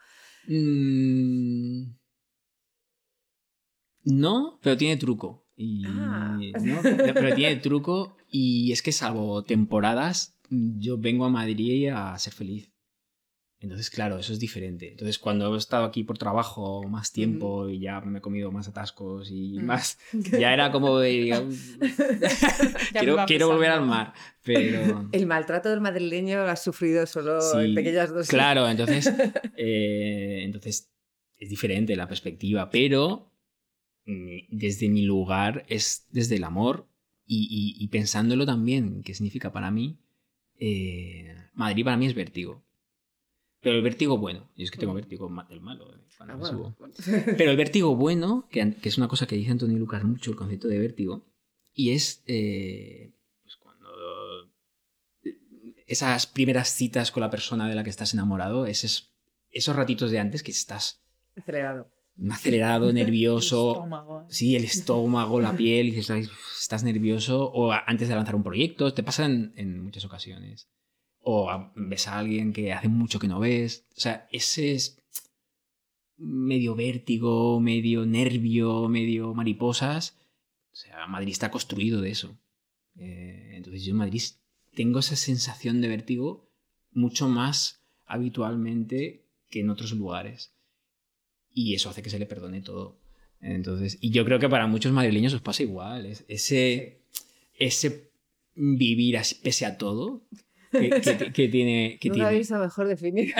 [0.48, 1.96] Mm,
[4.04, 5.45] No, pero tiene truco.
[5.56, 6.38] Y, Ah.
[6.62, 6.80] ¿no?
[6.82, 12.70] Pero tiene truco y es que salvo temporadas, yo vengo a Madrid a ser feliz.
[13.58, 14.90] Entonces, claro, eso es diferente.
[14.90, 18.68] Entonces, cuando he estado aquí por trabajo más tiempo y ya me he comido más
[18.68, 19.64] atascos y Mm.
[19.64, 19.98] más,
[20.42, 21.42] ya era como de...
[21.80, 24.12] Me quiero, quiero volver al mar,
[24.44, 25.08] pero...
[25.10, 28.28] El maltrato del madrileño lo has sufrido solo en Sí, pequeñas dosis.
[28.30, 29.10] Claro, entonces,
[29.56, 30.92] eh, entonces
[31.38, 33.32] es diferente la perspectiva, pero
[34.06, 36.88] desde mi lugar es desde el amor
[37.26, 39.98] y, y- y pensándolo también, qué significa para mí,
[40.58, 42.62] eh, Madrid para mí es vértigo.
[43.60, 46.76] Pero el vértigo bueno, y es que tengo vértigo ma- del malo eh, Ah, bueno.
[47.36, 50.36] Pero el vértigo bueno, que, que es una cosa que dice Antonio Lucas mucho, el
[50.36, 51.26] concepto de vértigo,
[51.74, 53.88] y es eh, pues cuando
[55.86, 59.12] esas primeras citas con la persona de la que estás enamorado, esos,
[59.50, 61.02] esos ratitos de antes que estás
[61.36, 61.90] Acelerado.
[62.30, 64.26] Acelerado, nervioso, Estómago.
[64.28, 66.28] sí, el estómago, la piel, "Ay,
[66.60, 70.68] estás nervioso, o antes de lanzar un proyecto, te pasa en, en muchas ocasiones.
[71.20, 73.84] O a- ves a alguien que hace mucho que no ves.
[73.96, 74.98] O sea, ese es
[76.16, 80.16] medio vértigo, medio nervio, medio mariposas.
[80.72, 82.38] O sea, Madrid está construido de eso.
[82.96, 84.22] Eh, entonces yo en Madrid
[84.74, 86.48] tengo esa sensación de vértigo
[86.92, 90.52] mucho más habitualmente que en otros lugares.
[91.58, 92.98] Y eso hace que se le perdone todo.
[93.40, 96.04] Entonces, y yo creo que para muchos madrileños os pasa igual.
[96.04, 96.98] es- Ese,
[97.58, 98.10] ese
[98.54, 100.22] vivir así, pese a todo
[100.70, 101.98] que, que- que tiene.
[101.98, 102.38] Que no lo he tiene.
[102.40, 103.32] visto mejor definir.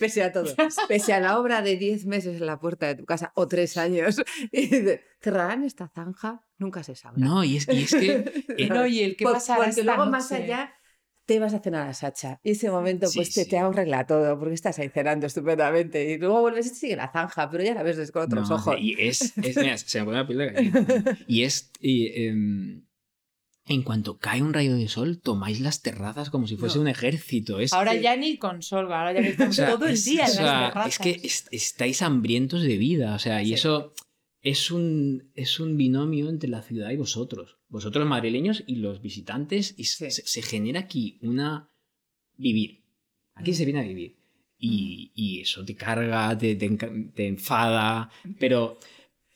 [0.00, 0.52] pese a todo.
[0.88, 3.76] Pese a la obra de 10 meses en la puerta de tu casa o 3
[3.76, 4.16] años.
[5.22, 6.42] ¿cerrarán esta zanja?
[6.58, 7.24] Nunca se sabrá.
[7.24, 8.44] No, y es, y es que.
[8.58, 10.44] eh, No, y el que pasará Porque luego más noche?
[10.44, 10.72] allá
[11.34, 12.40] te vas a cenar a Sacha.
[12.42, 13.50] Y ese momento Sí, pues te, sí.
[13.50, 16.10] te arregla todo porque estás ahí cenando estupendamente.
[16.10, 18.76] Y luego vuelves y sigue la zanja, pero ya la ves con otros no, ojos.
[18.80, 19.32] Y es.
[19.38, 21.18] es- mira, se me pone la piel de gallina.
[21.28, 21.70] Y es.
[21.80, 22.84] y, em,
[23.66, 26.82] en cuanto cae un rayo de sol, tomáis las terrazas como si fuese No.
[26.82, 27.60] un ejército.
[27.60, 28.00] Es, Ahora Sí.
[28.00, 30.26] ya ni con sol, ahora ya que estamos o sea, todo el es- día o
[30.26, 30.92] en sea, las terrazas.
[30.92, 33.14] es que es- estáis hambrientos de vida.
[33.14, 33.54] O sea, y Sí.
[33.54, 33.92] eso
[34.42, 37.59] es un, es un binomio entre la ciudad y vosotros.
[37.70, 39.74] Vosotros madrileños y los visitantes.
[39.78, 40.10] Y se,
[40.42, 41.70] genera aquí una.
[42.36, 42.84] Vivir.
[43.34, 44.16] Aquí se viene a vivir.
[44.58, 48.10] Y, y eso te carga, te, te enca- te enfada.
[48.38, 48.78] Pero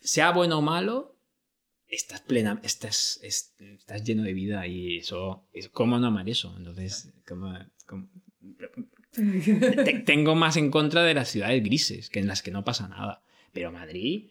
[0.01, 1.17] sea bueno o malo,
[1.87, 6.55] estás plena, estás, es- estás lleno de vida y eso, es ¿cómo no amar eso?
[6.59, 8.11] Entonces, ¿cómo- cómo-
[9.13, 12.89] Te- tengo más en contra de las ciudades grises, que en las que no pasa
[12.89, 13.23] nada.
[13.53, 14.31] Pero Madrid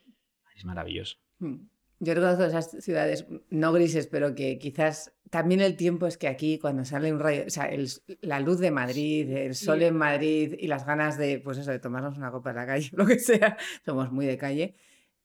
[0.55, 1.17] es maravilloso.
[1.39, 1.55] Mm.
[2.03, 6.59] Yo reconozco esas ciudades no grises, pero que quizás también el tiempo es que aquí
[6.59, 7.87] cuando sale un rayo, o sea, el-
[8.21, 11.79] la luz de Madrid, el sol en Madrid y las ganas de, pues eso, de
[11.79, 14.75] tomarnos una copa en la calle, lo que sea, somos muy de calle.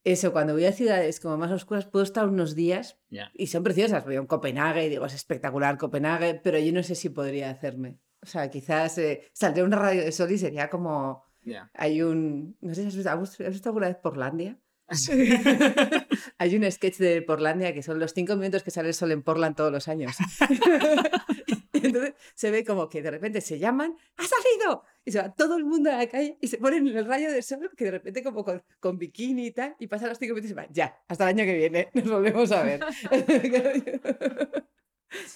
[0.04, 3.30] Eso, cuando voy a ciudades como más oscuras, puedo estar unos días Ya.
[3.34, 4.04] y son preciosas.
[4.04, 7.50] Voy a un Copenhague y digo, es espectacular Copenhague, pero yo no sé si podría
[7.50, 7.98] hacerme.
[8.22, 11.70] O sea, quizás eh, saldría una radio de sol y sería como, Ya.
[11.74, 14.56] hay un, no sé si has visto, ¿has visto alguna vez Portlandia?
[16.38, 19.22] Hay un sketch de Portlandia que son los cinco minutos que sale el sol en
[19.22, 20.16] Portland todos los años.
[21.72, 24.84] entonces se ve como que de repente se llaman, ¡ha salido!
[25.04, 27.30] Y se va todo el mundo a la calle y se ponen en el rayo
[27.30, 30.34] del sol, que de repente como con, con bikini y tal, y pasan los cinco
[30.34, 32.80] minutos y se van, ya, hasta el año que viene, nos volvemos a ver.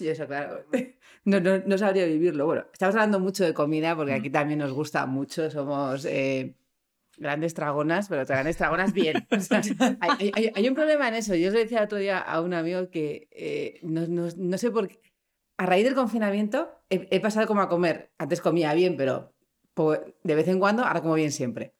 [0.00, 0.64] y eso, claro,
[1.24, 2.46] no, no, no sabría vivirlo.
[2.46, 6.04] Bueno, estamos hablando mucho de comida porque aquí también nos gusta mucho, somos...
[6.06, 6.54] eh,
[7.16, 9.26] grandes dragonas, pero grandes dragonas bien.
[9.30, 9.62] O sea,
[10.00, 11.34] hay, hay- hay un problema en eso.
[11.34, 14.70] Yo le decía el otro día a un amigo que eh, no, no- no sé
[14.70, 15.00] por qué.
[15.58, 18.10] A raíz del confinamiento he, he pasado como a comer.
[18.18, 19.32] Antes comía bien, pero
[20.24, 21.74] de vez en cuando, ahora como bien siempre.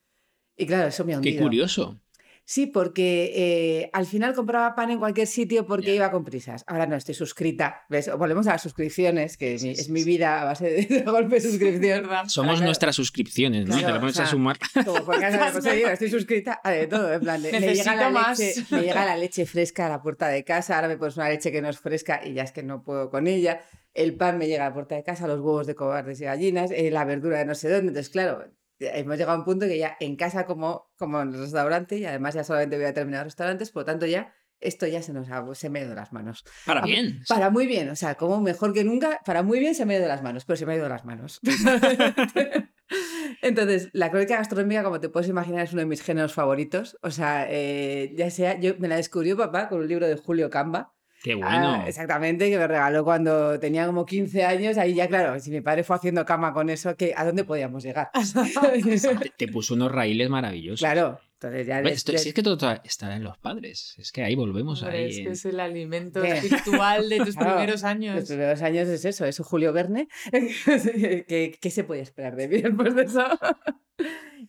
[0.55, 1.43] Y claro, eso me ha Qué hundido.
[1.43, 1.99] curioso.
[2.45, 6.65] Sí, porque eh, al final compraba pan en cualquier sitio porque iba con prisas.
[6.67, 7.83] Ahora no, estoy suscrita.
[7.89, 8.11] ¿Ves?
[8.17, 11.35] Volvemos a las suscripciones, que Sí, mi- sí, es mi vida a base de, golpe
[11.35, 12.03] de suscripción.
[12.27, 13.77] Somos Ahora, nuestras suscripciones, ¿no?
[13.77, 14.57] Claro, Te la pones o sea, a sumar.
[14.85, 15.51] como por casa,
[15.93, 18.37] estoy suscrita a de todo, en plan, de- me, llega Necesito la más.
[18.39, 21.29] leche, me llega la leche fresca a la puerta de casa, ahora me pones una
[21.29, 23.61] leche que no es fresca y ya es que no puedo con ella,
[23.93, 26.71] el pan me llega a la puerta de casa, los huevos de cobardes y gallinas,
[26.71, 28.43] eh, la verdura de no sé dónde, entonces claro,
[28.79, 32.05] hemos llegado a un punto que ya en casa como, como en el restaurante y
[32.05, 35.29] además ya solamente voy a terminar restaurantes, por lo tanto ya esto ya se nos
[35.29, 36.45] ha, se me ha ido las manos.
[36.65, 37.19] Para bien.
[37.27, 39.99] Para muy bien, o sea, como mejor que nunca, para muy bien se me ha
[39.99, 41.41] ido las manos, pero se me ha ido las manos.
[43.41, 46.97] Entonces, la crónica gastronómica, como te puedes imaginar, es uno de mis géneros favoritos.
[47.01, 50.49] O sea, eh, ya sea, yo me la descubrió papá con un libro de Julio
[50.49, 50.92] Camba.
[51.23, 51.75] Qué bueno.
[51.81, 54.77] Ah, exactamente, que me regaló cuando tenía como 15 años.
[54.77, 57.81] Ahí ya, claro, si mi padre fue haciendo cama con eso, ¿qué, ¿a dónde podíamos
[57.81, 58.09] llegar?
[59.21, 60.81] te, te puso unos raíles maravillosos.
[60.81, 61.79] claro, entonces ya...
[61.79, 63.95] Esto- si es que todo está- en los padres.
[63.97, 65.09] Es que ahí volvemos Hombre, ahí.
[65.11, 66.35] es que en- es el alimento Bien.
[66.35, 68.25] espiritual de tus Claro, primeros Los años.
[68.27, 70.09] primeros años es eso, es Julio Verne.
[70.31, 73.25] ¿Qué, qué se puede esperar de mí después de eso?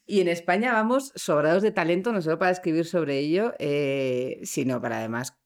[0.07, 4.81] Y en España vamos sobrados de talento, no solo para escribir sobre ello, eh, sino
[4.81, 5.37] para además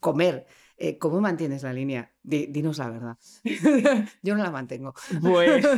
[0.00, 0.46] comer.
[0.76, 2.12] Eh, ¿Cómo mantienes la línea?
[2.22, 3.18] Di- dinos la verdad.
[4.22, 4.94] Yo no la mantengo.
[5.22, 5.66] Pues.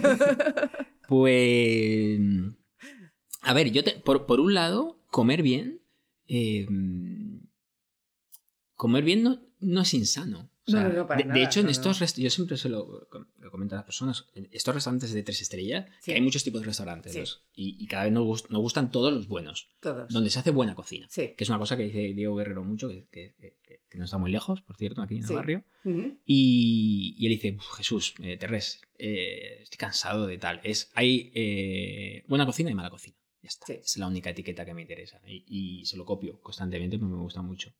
[1.08, 2.20] Pues.
[3.42, 5.80] A ver, yo te- por, por un lado, comer bien.
[6.28, 6.66] eh,
[8.76, 10.49] comer bien no, no es insano.
[10.70, 13.50] O No, sea, no, no, para de, hecho, en estos yo siempre se lo, lo
[13.50, 16.10] comento a las personas, en estos restaurantes de tres estrellas, Sí.
[16.12, 17.18] que hay muchos tipos de restaurantes, Sí.
[17.20, 20.12] los- y, y cada vez nos, gust- nos gustan todos los buenos, Todos.
[20.12, 21.34] donde se hace buena cocina, Sí.
[21.36, 24.18] que es una cosa que dice Diego Guerrero mucho, que, que- que- que no está
[24.18, 25.64] muy lejos, por cierto, aquí en el barrio.
[26.24, 30.60] Y, y él dice, "Uf, Jesús, eh, Terrés, eh, estoy cansado de tal.
[30.62, 33.16] Es, hay eh, buena cocina y mala cocina.
[33.42, 33.72] Ya está.
[33.72, 35.20] Es la única etiqueta que me interesa.
[35.26, 35.44] Y,
[35.80, 37.72] y se lo copio constantemente porque me gusta mucho.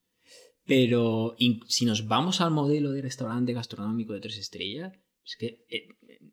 [0.67, 4.93] Pero in- si nos vamos al modelo de restaurante gastronómico de tres estrellas,
[5.25, 5.89] es que eh,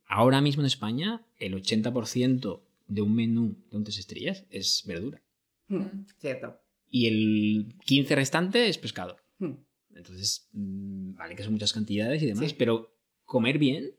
[0.07, 5.21] ahora mismo en España el 80% de un menú de un tres estrellas es verdura.
[5.67, 6.59] Mm, Cierto.
[6.89, 9.17] Y el 15 restante es pescado.
[9.39, 9.53] Mm.
[9.95, 12.55] Entonces, mm, vale que son muchas cantidades y demás, Sí.
[12.57, 13.91] pero comer bien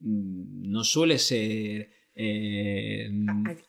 [0.00, 1.90] mm, no suele ser...
[2.14, 3.08] eh,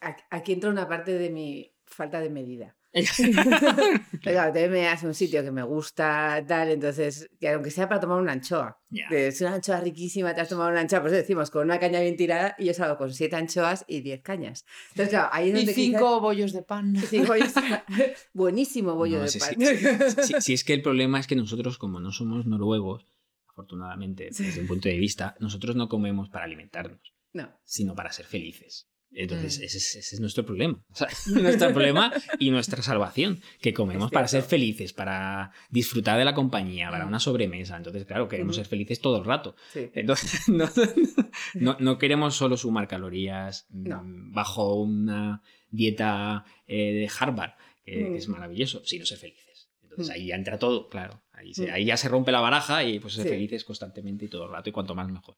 [0.02, 2.76] a- aquí entra una parte de mi falta de medida.
[4.22, 8.00] claro, te me hace un sitio que me gusta, tal, entonces, que aunque sea para
[8.02, 8.80] tomar una anchoa,
[9.10, 12.00] que es una anchoa riquísima, te has tomado una anchoa, pues decimos, con una caña
[12.02, 14.66] bien tirada, y yo salgo con siete anchoas y diez cañas.
[14.92, 16.94] Entonces, claro, ahí es Y cinco bollos de pan.
[16.94, 17.54] quizás- cinco bollos-
[18.34, 20.42] buenísimo bollo No, de pan.
[20.42, 23.06] sí, es que el problema es que nosotros, como no somos noruegos,
[23.50, 24.44] afortunadamente, Sí.
[24.46, 28.88] desde un punto de vista, nosotros no comemos para alimentarnos, No, sino para ser felices.
[29.16, 29.64] Entonces, Mm.
[29.64, 30.84] ese, es, ese es nuestro problema.
[30.92, 36.26] O sea, nuestro problema y nuestra salvación, que comemos para ser felices, para disfrutar de
[36.26, 37.10] la compañía, para Mm.
[37.10, 37.78] una sobremesa.
[37.78, 39.56] Entonces, claro, queremos ser felices todo el rato.
[39.72, 39.90] sí.
[39.94, 40.70] Entonces, no,
[41.54, 44.02] no, no queremos solo sumar calorías mm, No.
[44.06, 47.52] bajo una dieta eh, de Harvard,
[47.86, 48.32] que, que es Mm.
[48.32, 49.70] maravilloso, sino ser felices.
[49.84, 50.12] Entonces Mm.
[50.12, 51.22] ahí ya entra todo, claro.
[51.34, 51.74] Ahí, se- Mm.
[51.74, 53.30] ahí ya se rompe la baraja y pues ser Sí.
[53.30, 55.36] felices constantemente y todo el rato, y cuanto más mejor.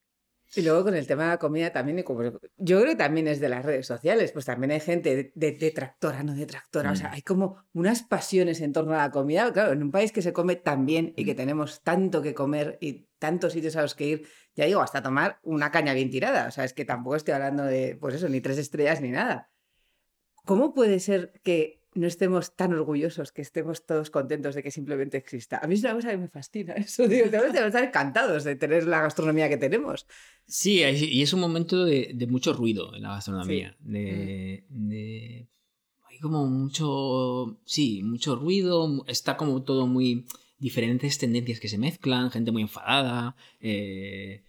[0.56, 2.32] Y luego con el tema de la comida también, y como yo
[2.80, 6.24] creo que también es de las redes sociales, pues también hay gente de- de- detractora,
[6.24, 7.14] no detractora, o sea, Mm.
[7.14, 10.32] hay como unas pasiones en torno a la comida, claro, en un país que se
[10.34, 11.38] come tan bien y que Mm.
[11.38, 15.40] tenemos tanto que comer y tantos sitios a los que ir, ya digo, hasta tomar
[15.44, 18.40] una caña bien tirada, o sea, es que tampoco estoy hablando de, pues eso, ni
[18.42, 19.50] tres estrellas ni nada.
[20.46, 25.18] ¿Cómo puede ser que no estemos tan orgullosos, que estemos todos contentos de que simplemente
[25.18, 25.58] exista?
[25.64, 28.56] A mí es una cosa que me fascina eso, digo, tenemos que estar encantados de
[28.56, 30.06] tener la gastronomía que tenemos.
[30.46, 33.76] Sí, y es un momento de, de mucho ruido en la gastronomía.
[33.80, 34.88] De, Mm.
[34.90, 35.48] de-
[36.10, 40.26] hay como mucho, sí, mucho ruido, está como todo muy
[40.60, 43.36] diferentes tendencias que se mezclan, gente muy enfadada.
[43.60, 44.44] eh,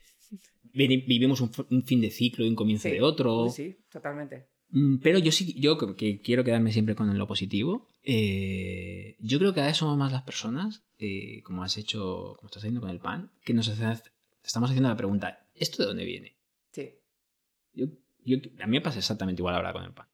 [0.72, 1.50] vi- vivimos un,
[1.84, 3.48] fin de ciclo y un comienzo Sí, de otro.
[3.48, 4.46] Sí, totalmente.
[4.78, 7.88] Mm, Pero yo sí, yo que- quiero quedarme siempre con lo positivo.
[8.08, 12.46] eh, yo creo que cada vez somos más las personas, eh, como has hecho, como
[12.48, 14.02] estás haciendo con el pan, que nos hace-
[14.44, 16.36] estamos haciendo la pregunta, ¿esto de dónde viene?
[16.72, 16.90] Sí.
[17.72, 17.86] Yo,
[18.24, 20.06] yo- a mí me pasa exactamente igual ahora con el pan.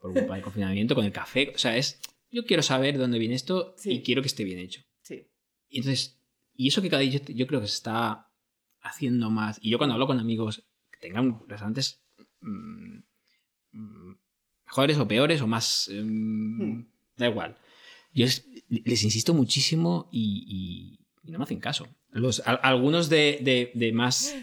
[0.00, 1.52] Por culpa del confinamiento, con el café.
[1.54, 2.00] O sea, es.
[2.30, 3.92] Yo quiero saber de dónde viene esto Sí.
[3.92, 4.82] y quiero que esté bien hecho.
[5.02, 5.26] Sí.
[5.68, 6.20] Y entonces,
[6.54, 8.30] y eso que cada día yo, yo creo que se está
[8.82, 9.58] haciendo más.
[9.62, 12.02] Y yo cuando hablo con amigos que tengan restaurantes
[12.40, 12.98] mm,
[14.68, 15.88] mejores o peores o más.
[15.92, 16.86] mm, Hmm.
[17.16, 17.56] Da igual.
[18.14, 21.86] Yo es- les insisto muchísimo y, y- y no me hacen caso.
[22.10, 24.34] Los, a- algunos de, de- de más.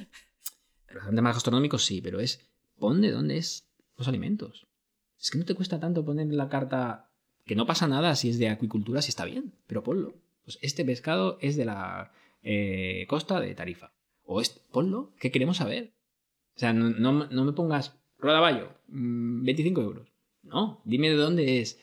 [1.11, 2.39] Más gastronómicos sí, pero es.
[2.79, 4.65] Pon de dónde es los alimentos.
[5.19, 7.09] Es que no te cuesta tanto poner en la carta
[7.45, 10.15] que no pasa nada si es de acuicultura, si está bien, pero ponlo.
[10.43, 12.11] Pues este pescado es de la
[12.43, 13.91] eh, costa de Tarifa.
[14.23, 15.93] O ponlo, que queremos saber.
[16.55, 20.07] O sea, no, no- no me pongas rodaballo, mm, 25 euros.
[20.45, 21.79] No, dime de dónde es,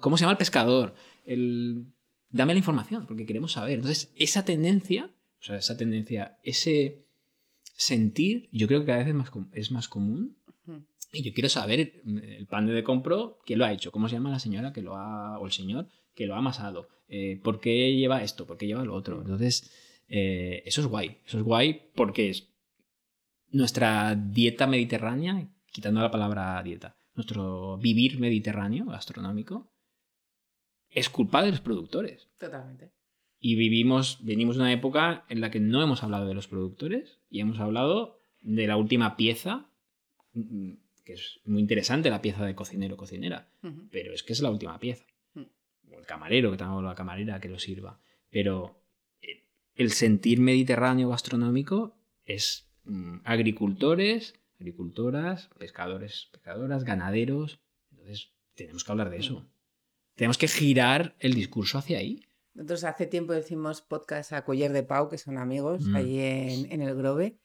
[0.00, 1.86] cómo se llama el pescador, el...
[2.30, 3.74] dame la información, porque queremos saber.
[3.74, 7.06] Entonces, esa tendencia, o sea, esa tendencia, ese
[7.76, 10.36] sentir, yo creo que cada vez es más, es más común.
[11.12, 14.30] Y yo quiero saber el pan de compro, quién lo ha hecho, cómo se llama
[14.30, 17.94] la señora que lo ha, o el señor que lo ha amasado, eh, por qué
[17.94, 19.20] lleva esto, por qué lleva lo otro.
[19.20, 19.70] Entonces,
[20.08, 22.48] eh, eso es guay, eso es guay porque es
[23.50, 29.70] nuestra dieta mediterránea, quitando la palabra dieta, nuestro vivir mediterráneo gastronómico,
[30.90, 32.28] es culpa de los productores.
[32.38, 32.92] Totalmente.
[33.38, 37.20] Y vivimos, venimos de una época en la que no hemos hablado de los productores
[37.28, 39.68] y hemos hablado de la última pieza,
[40.32, 43.50] que es muy interesante, la pieza de cocinero cocinera,
[43.90, 45.04] pero es que es la última pieza.
[45.34, 45.42] Mm.
[45.92, 48.00] O el camarero, que tengo la camarera que lo sirva.
[48.30, 48.80] Pero
[49.20, 54.40] eh, el sentir mediterráneo gastronómico es mm, agricultores,
[54.74, 57.60] agricultoras, pescadores, pescadoras, ganaderos.
[57.90, 59.46] Entonces, tenemos que hablar de eso.
[60.14, 62.24] Tenemos que girar el discurso hacia ahí.
[62.54, 65.96] Nosotros hace tiempo hicimos podcast a Culler de Pau, que son amigos, Mm.
[65.96, 67.38] ahí en, en el Grove.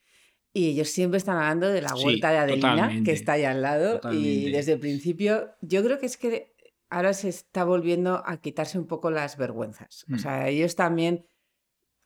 [0.54, 3.12] Y ellos siempre están hablando de la Sí, huerta de Adelina, totalmente.
[3.12, 4.00] que está ahí al lado.
[4.14, 6.54] Y desde el principio, yo creo que es que
[6.90, 10.06] ahora se está volviendo a quitarse un poco las vergüenzas.
[10.12, 10.20] O Mm.
[10.20, 11.26] sea, ellos también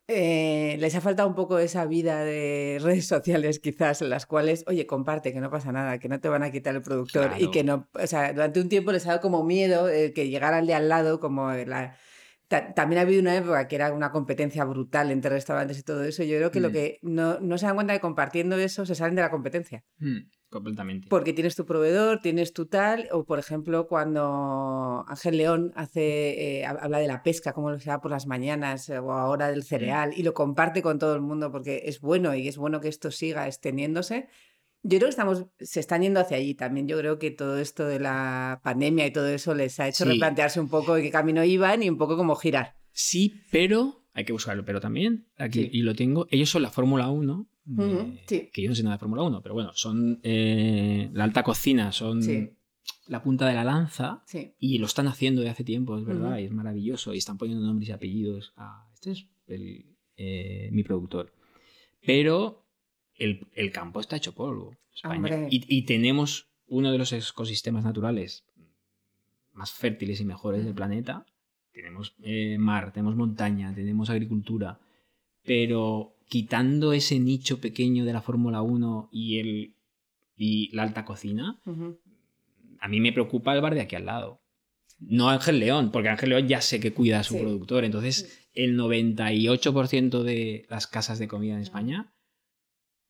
[0.08, 4.64] eh, les ha faltado un poco esa vida de redes sociales, quizás, en las cuales,
[4.66, 7.32] oye, comparte, que no pasa nada, que no te van a quitar el productor.
[7.38, 10.58] Y que no, o sea, durante un tiempo les ha dado como miedo que llegara
[10.58, 11.96] el de al lado, como la,
[12.46, 16.04] Ta- También ha habido una época que era una competencia brutal entre restaurantes y todo
[16.04, 16.22] eso.
[16.24, 16.72] Yo creo que lo Mm.
[16.72, 19.82] que no, no se dan cuenta de compartiendo eso, se salen de la competencia.
[19.98, 20.18] Mm,
[20.54, 21.08] completamente.
[21.10, 26.64] Porque tienes tu proveedor, tienes tu tal, o por ejemplo, cuando Ángel León hace, eh,
[26.64, 29.64] hab- habla de la pesca, cómo se da por las mañanas, eh, o ahora del
[29.64, 32.88] cereal, y lo comparte con todo el mundo porque es bueno y es bueno que
[32.88, 34.28] esto siga extendiéndose.
[34.86, 36.86] Yo creo que estamos, se están yendo hacia allí también.
[36.86, 40.10] Yo creo que todo esto de la pandemia y todo eso les ha hecho Sí.
[40.10, 42.76] replantearse un poco en qué camino iban y un poco como girar.
[42.92, 44.64] Sí, pero hay que buscarlo.
[44.64, 45.70] Pero también, aquí, Sí.
[45.72, 47.46] y lo tengo, ellos son la Fórmula 1.
[47.66, 48.50] de- Ujú, sí.
[48.52, 51.92] Que yo no sé nada de Fórmula 1, pero bueno, son eh, la alta cocina,
[51.92, 52.50] son Sí.
[53.06, 54.52] la punta de la lanza Sí.
[54.58, 57.14] y lo están haciendo de hace tiempo, es verdad, y es maravilloso.
[57.14, 58.52] Y están poniendo nombres y apellidos.
[58.56, 59.86] a este es el,
[60.18, 61.32] eh, mi productor.
[62.04, 62.66] Pero
[63.16, 64.76] el, el campo está hecho polvo.
[64.94, 65.46] España.
[65.50, 68.44] Y tenemos uno de los ecosistemas naturales
[69.54, 71.24] más fértiles y mejores del planeta.
[71.74, 74.78] Tenemos eh, mar, tenemos montaña, tenemos agricultura.
[75.42, 79.74] Pero quitando ese nicho pequeño de la Fórmula 1 y, el,
[80.36, 81.60] y la alta cocina,
[82.80, 84.40] a mí me preocupa el bar de aquí al lado.
[85.00, 87.40] No Ángel León, porque Ángel León ya sé que cuida a su Sí.
[87.40, 87.84] productor.
[87.84, 92.14] Entonces, el 98% de las casas de comida en España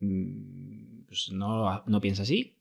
[0.01, 2.57] mm, pues no, no piensa así,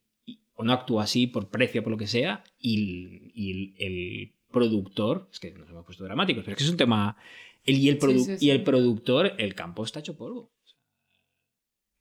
[0.54, 5.52] o no actúa así por precio, por lo que sea, y, el productor, es que
[5.52, 7.18] nos hemos puesto dramáticos, pero es que es un tema.
[7.66, 8.46] El, y, el produ- sí, sí.
[8.46, 10.54] y el productor, el campo está hecho polvo.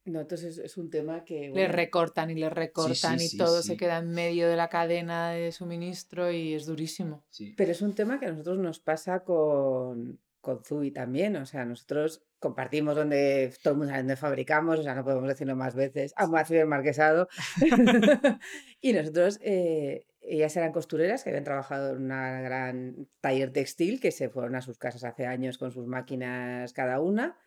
[0.05, 1.51] No, entonces es un tema que...
[1.51, 3.69] Le recortan y le recortan sí, y sí, todo sí.
[3.69, 7.25] se queda en medio de la cadena de suministro y es durísimo.
[7.29, 7.55] Sí.
[7.57, 11.37] Pero es un tema que a nosotros nos pasa con, con Zubi también.
[11.37, 15.29] O sea, nosotros compartimos donde todo el mundo sabe dónde fabricamos, o sea, no podemos
[15.29, 16.13] decirlo más veces.
[16.17, 17.29] Ambas el marquesado.
[18.81, 24.13] y nosotros, eh, ellas eran costureras que habían trabajado en una gran taller textil que
[24.13, 27.39] se fueron a sus casas hace años con sus máquinas cada una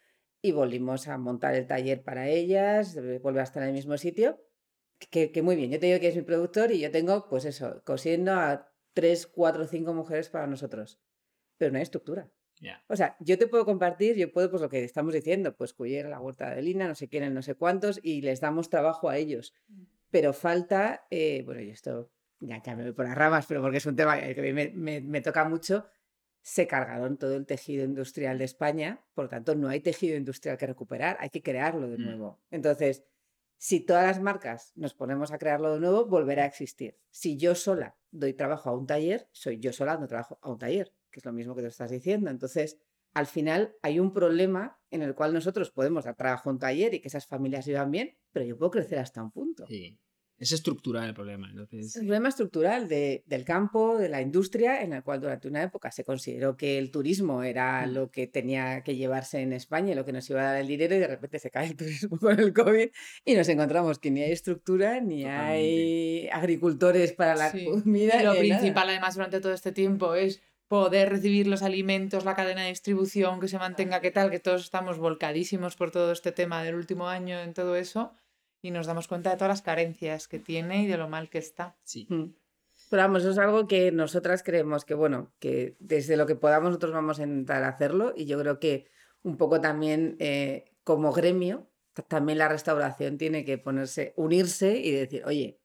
[0.41, 3.97] y volvimos a montar el taller para ellas, eh, vuelve a estar en el mismo
[3.97, 4.39] sitio.
[5.09, 7.45] Que, que muy bien, yo te digo que es mi productor y yo tengo, pues
[7.45, 10.99] eso, cosiendo a tres, cuatro, cinco mujeres para nosotros.
[11.57, 12.29] Pero no hay estructura.
[12.61, 12.83] Ya.
[12.87, 16.05] O sea, yo te puedo compartir, yo puedo, pues lo que estamos diciendo, pues Cuyer,
[16.07, 19.09] la huerta de Lina, no sé quién, el no sé cuántos, y les damos trabajo
[19.09, 19.53] a ellos.
[20.11, 22.11] Pero falta, eh, bueno, y esto
[22.45, 25.01] ya, ya me voy por las ramas, pero porque es un tema que me, me-
[25.01, 25.87] me toca mucho,
[26.41, 30.57] se cargaron todo el tejido industrial de España, por lo tanto no hay tejido industrial
[30.57, 32.01] que recuperar, hay que crearlo de Mm.
[32.03, 32.39] nuevo.
[32.51, 33.03] Entonces,
[33.57, 36.99] si todas las marcas nos ponemos a crearlo de nuevo, volverá a existir.
[37.09, 40.59] Si yo sola doy trabajo a un taller, soy yo sola dando trabajo a un
[40.59, 42.29] taller, que es lo mismo que tú estás diciendo.
[42.29, 42.77] Entonces,
[43.13, 46.93] al final hay un problema en el cual nosotros podemos dar trabajo a un taller
[46.93, 49.65] y que esas familias vivan bien, pero yo puedo crecer hasta un punto.
[49.67, 49.97] Sí.
[50.45, 51.49] Es estructural el problema.
[51.49, 55.47] Entonces, Es un problema estructural de- del campo, de la industria, en el cual durante
[55.47, 57.93] una época se consideró que el turismo era Mm.
[57.93, 60.67] lo que tenía que llevarse en España y lo que nos iba a dar el
[60.67, 62.89] dinero y de repente se cae el turismo con el COVID
[63.25, 67.65] y nos encontramos que ni hay estructura, ni hay agricultores para la Sí.
[67.65, 68.21] comida.
[68.21, 68.59] Y lo ni nada.
[68.59, 73.39] principal además durante todo este tiempo es poder recibir los alimentos, la cadena de distribución,
[73.39, 77.07] que se mantenga, qué tal, que todos estamos volcadísimos por todo este tema del último
[77.07, 78.13] año en todo eso
[78.65, 81.37] y nos damos cuenta de todas las carencias que tiene y de lo mal que
[81.37, 81.77] está.
[81.83, 82.07] sí.
[82.09, 82.33] Mm.
[82.89, 86.69] Pero vamos, eso es algo que nosotras creemos que, bueno, que desde lo que podamos
[86.69, 88.87] nosotros vamos a intentar hacerlo y yo creo que
[89.23, 94.91] un poco también eh, como gremio, ta- también la restauración tiene que ponerse, unirse y
[94.91, 95.59] decir, oye,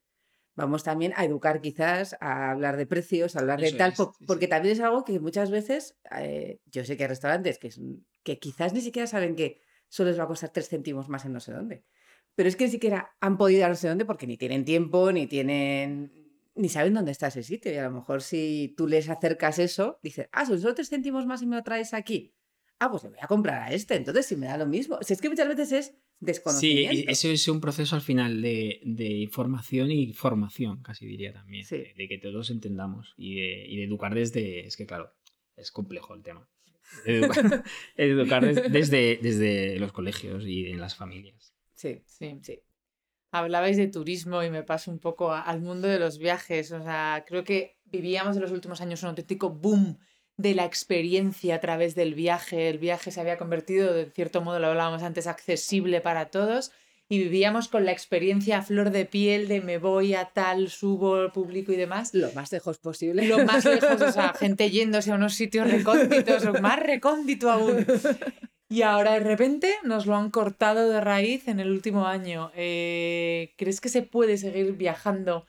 [0.55, 3.97] vamos también a educar quizás, a hablar de precios, a hablar de Eso tal, es,
[3.99, 4.51] po- sí, porque sí.
[4.51, 7.81] también es algo que muchas veces, eh, yo sé que hay restaurantes que, es-
[8.23, 11.33] que quizás ni siquiera saben que solo les va a costar tres céntimos más en
[11.33, 11.85] no sé dónde.
[12.41, 14.65] Pero es que ni siquiera han podido ir a no sé dónde porque ni tienen
[14.65, 16.11] tiempo, ni tienen.
[16.55, 17.71] ni saben dónde está ese sitio.
[17.71, 21.27] Y a lo mejor si tú les acercas eso, dices, ah, son solo tres céntimos
[21.27, 22.35] más y me lo traes aquí.
[22.79, 23.95] Ah, pues le voy a comprar a este.
[23.97, 24.99] Entonces, si me da lo mismo.
[25.03, 26.95] Si es que muchas veces es Sí, desconocimiento.
[26.97, 31.65] y eso es un proceso al final de, de información y formación, casi diría también.
[31.67, 31.77] Sí.
[31.77, 34.67] De, de que todos entendamos y de, y de educar desde.
[34.67, 35.13] Es que, claro,
[35.57, 36.49] es complejo el tema.
[37.05, 37.65] Educar,
[37.97, 41.55] educar des- desde, desde los colegios y en las familias.
[41.81, 42.39] Sí, Sí.
[42.43, 42.61] sí.
[43.33, 46.73] Hablabais de turismo y me paso un poco a- al mundo de los viajes.
[46.73, 49.99] O sea, creo que vivíamos en los últimos años un auténtico boom
[50.37, 52.69] de la experiencia a través del viaje.
[52.69, 56.73] El viaje se había convertido, de cierto modo, lo hablábamos antes, accesible para todos.
[57.09, 61.33] Y vivíamos con la experiencia a flor de piel de me voy a tal, subo,
[61.33, 62.15] público y demás.
[62.15, 63.27] Lo más lejos posible.
[63.27, 67.85] Lo más lejos, o sea, gente yéndose a unos sitios recónditos, o más recóndito aún.
[68.73, 72.53] Y ahora de repente nos lo han cortado de raíz en el último año.
[72.55, 75.45] Eh, ¿Crees que se puede seguir viajando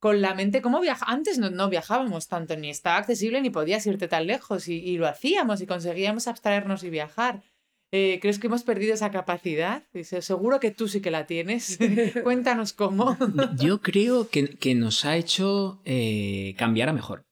[0.00, 0.60] con la mente?
[0.60, 1.06] ¿Cómo viaja?
[1.06, 5.06] Antes no, no viajábamos tanto, ni estaba accesible, ni podías irte tan lejos, y, lo
[5.06, 7.44] hacíamos y conseguíamos abstraernos y viajar.
[7.92, 9.84] Eh, ¿Crees que hemos perdido esa capacidad?
[9.92, 11.78] Dice, seguro que tú sí que la tienes.
[12.24, 13.16] Cuéntanos cómo.
[13.56, 17.24] Yo creo que, que nos ha hecho eh, cambiar a mejor.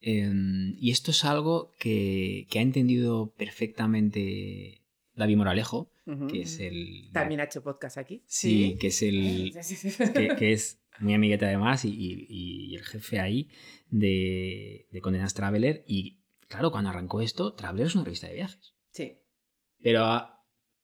[0.00, 4.82] Em, y esto es algo que, que ha entendido perfectamente
[5.14, 5.92] David Moralejo,
[6.30, 7.10] que es el.
[7.12, 8.22] También ha hecho podcast aquí.
[8.26, 8.78] Sí, ¿Sí?
[8.78, 9.52] que es el.
[10.14, 13.48] que, que es muy amigueta además y, y- y el jefe ahí
[13.90, 15.84] de, de Condenas Traveler.
[15.86, 18.74] Y claro, cuando arrancó esto, Traveler es una revista de viajes.
[18.90, 19.18] Sí.
[19.82, 20.42] Pero ha,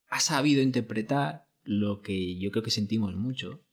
[0.09, 3.65] ha sabido interpretar lo que yo creo que sentimos mucho.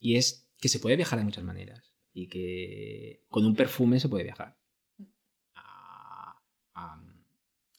[0.00, 1.93] Y es que se puede viajar de muchas maneras.
[2.14, 4.56] Y que con un perfume se puede viajar.
[5.56, 6.40] A,
[6.74, 6.94] a,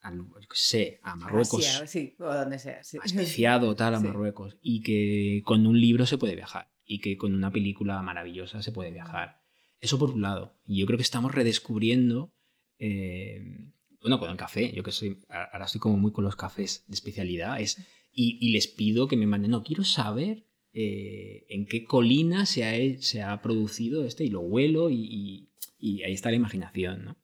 [0.03, 1.65] a, yo qué sé, a Marruecos.
[1.65, 2.83] Asia, sí, o donde sea.
[2.83, 2.99] Sí.
[3.03, 4.05] especiado tal a Sí.
[4.05, 8.61] Marruecos y que con un libro se puede viajar y que con una película maravillosa
[8.61, 9.41] se puede viajar.
[9.79, 10.59] Eso por un lado.
[10.65, 12.33] Y yo creo que estamos redescubriendo,
[12.77, 13.71] eh,
[14.01, 16.93] bueno, con el café, yo que soy, ahora estoy como muy con los cafés de
[16.93, 17.77] especialidad, es,
[18.11, 20.45] y, y les pido que me manden, no, quiero saber
[20.75, 24.95] eh, en qué colina se ha, he- se ha producido este y lo huelo y,
[24.99, 25.49] y-
[25.79, 27.17] y ahí está la imaginación, ¿no?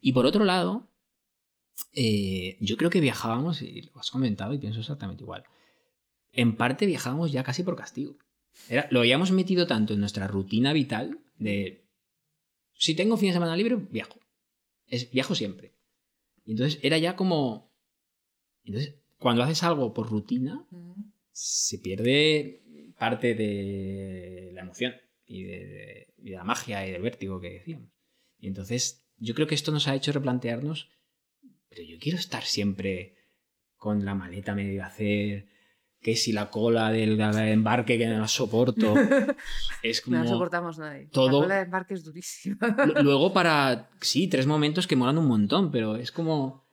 [0.00, 0.88] Y por otro lado,
[1.94, 5.44] eh, yo creo que viajábamos, y lo has comentado y pienso exactamente igual,
[6.32, 8.16] en parte viajábamos ya casi por castigo.
[8.68, 11.84] Era, lo habíamos metido tanto en nuestra rutina vital de,
[12.74, 14.18] si tengo fin de semana libre, viajo.
[14.86, 15.74] Es, viajo siempre.
[16.44, 17.70] Y entonces era ya como...
[18.64, 20.64] Entonces, cuando haces algo por rutina,
[21.32, 22.61] se pierde
[23.06, 24.92] parte de la emoción
[25.26, 27.90] y de, de- y de la magia y del vértigo que decíamos.
[28.38, 30.88] Y entonces yo creo que esto nos ha hecho replantearnos,
[31.68, 33.16] pero yo quiero estar siempre
[33.76, 35.46] con la maleta medio hacer,
[36.00, 38.94] que si la cola del embarque que no la soporto,
[39.82, 40.16] es como...
[40.18, 41.06] No la soportamos nadie.
[41.06, 42.58] todo- La cola de embarque es durísima.
[42.86, 46.68] Lu- Luego para, sí, tres momentos que molan un montón, pero es como...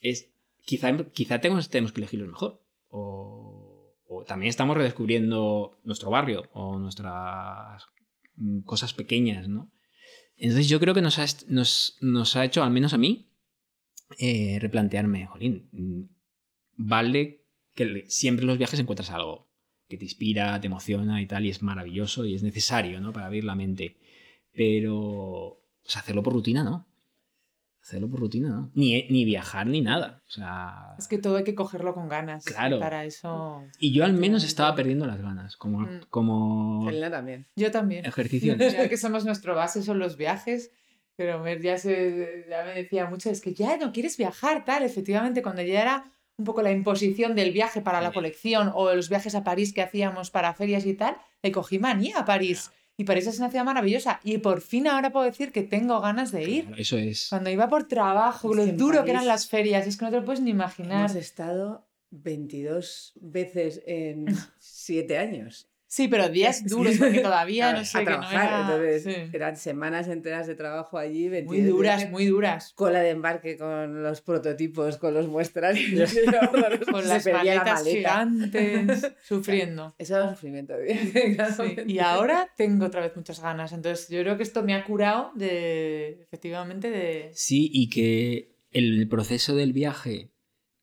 [0.00, 0.30] Es,
[0.64, 2.62] quizá, quizá tenemos, tenemos que elegirlos mejor.
[2.90, 3.47] O,
[4.08, 7.84] o también estamos redescubriendo nuestro barrio o nuestras
[8.36, 9.70] mm, cosas pequeñas, ¿no?
[10.36, 13.28] Entonces yo creo que nos ha, hecho, al menos a mí,
[14.18, 16.02] eh, replantearme, jolín, mm,
[16.76, 17.44] vale
[17.74, 19.48] que siempre en los viajes encuentras algo
[19.88, 23.12] que te inspira, te emociona y tal, y es maravilloso y es necesario, ¿no?
[23.12, 23.96] Para abrir la mente.
[24.52, 25.60] Pero
[25.94, 26.86] hacerlo por rutina, no.
[27.88, 28.70] Hacerlo por rutina, no.
[28.74, 30.22] Ni, ni viajar ni nada.
[30.26, 30.94] O sea.
[30.98, 32.44] Es que todo hay que cogerlo con ganas.
[32.44, 32.76] Claro.
[32.76, 33.64] y Para eso.
[33.78, 36.00] Y yo al menos estaba perdiendo las ganas, como, Mm.
[36.10, 37.46] como Elena también.
[37.56, 38.04] Yo también.
[38.04, 38.56] ejercicio.
[38.58, 40.70] Ya que somos nuestro base son los viajes,
[41.16, 44.82] pero Mer ya, se, ya me decía mucho, es que ya no quieres viajar, tal.
[44.82, 46.04] Efectivamente, cuando ya era
[46.36, 49.80] un poco la imposición del viaje para la colección o los viajes a París que
[49.80, 52.70] hacíamos para ferias y tal, le cogí manía a París.
[53.00, 54.18] Y París es una ciudad maravillosa.
[54.24, 56.66] Y por fin ahora puedo decir que tengo ganas de ir.
[56.66, 57.28] Claro, Eso es.
[57.30, 60.16] Cuando iba por trabajo, Es lo duro que eran las ferias, es que no te
[60.16, 61.08] lo puedes ni imaginar.
[61.08, 64.26] Hemos estado 22 veces en
[64.58, 65.68] 7 años.
[65.90, 68.46] Sí, pero días duros, porque todavía no sé a que no trabajar.
[68.46, 68.60] era...
[68.60, 69.30] Entonces, sí.
[69.32, 71.30] eran semanas enteras de trabajo allí.
[71.30, 72.72] 22 Muy duras, muy duras.
[72.74, 76.14] Cola de embarque con los prototipos, con los muestrarios.
[76.92, 77.88] Con Se las perdía la maletas maleta.
[77.90, 79.94] gigantes, sufriendo.
[79.98, 80.74] Eso era un sufrimiento.
[81.56, 83.72] Sí, Y ahora tengo otra vez muchas ganas.
[83.72, 87.30] Entonces, yo creo que esto me ha curado de, efectivamente, de...
[87.32, 90.30] Sí, y que el proceso del viaje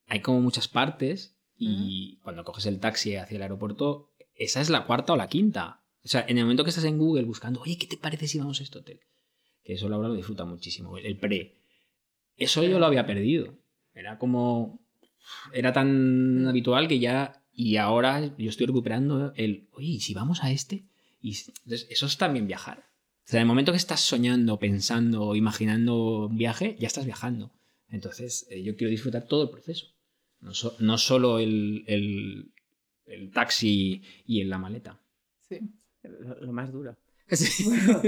[0.08, 4.86] hay como muchas partes y cuando coges el taxi hacia el aeropuerto, esa es la
[4.86, 5.82] cuarta o la quinta.
[6.04, 8.38] O sea, en el momento que estás en Google buscando, oye, ¿qué te parece si
[8.38, 9.00] vamos a este hotel?
[9.64, 11.56] Que eso Laura lo disfruta muchísimo, el pre.
[12.38, 13.56] Eso yo lo había perdido.
[13.94, 14.80] Era como...
[15.54, 16.48] Era tan Mm.
[16.48, 17.42] habitual que ya...
[17.58, 20.84] Y ahora yo estoy recuperando el, oye, ¿y si vamos a este?
[21.22, 22.80] Y entonces, eso es también viajar.
[23.26, 27.52] O sea, en el momento que estás soñando, pensando, imaginando un viaje, ya estás viajando.
[27.90, 29.88] Entonces, eh, yo quiero disfrutar todo el proceso.
[30.42, 32.52] No, so- no solo el, el-
[33.06, 34.99] el taxi y en la maleta.
[35.47, 35.60] Sí.
[36.03, 36.97] Lo, lo más duro.
[37.66, 38.01] Bueno,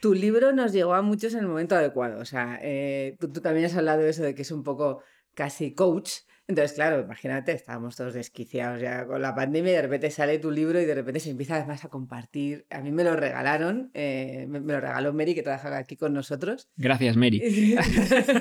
[0.00, 2.20] tu libro nos llegó a muchos en el momento adecuado.
[2.20, 5.02] O sea, eh, tú, tú también has hablado de eso de que es un poco
[5.34, 6.10] casi coach.
[6.50, 10.50] Entonces, claro, imagínate, estábamos todos desquiciados ya con la pandemia y de repente sale tu
[10.50, 12.66] libro y de repente se empieza además a compartir.
[12.70, 16.12] A mí me lo regalaron, eh, me, me lo regaló Mary, que trabaja aquí con
[16.12, 16.68] nosotros.
[16.76, 17.40] Gracias, Mary.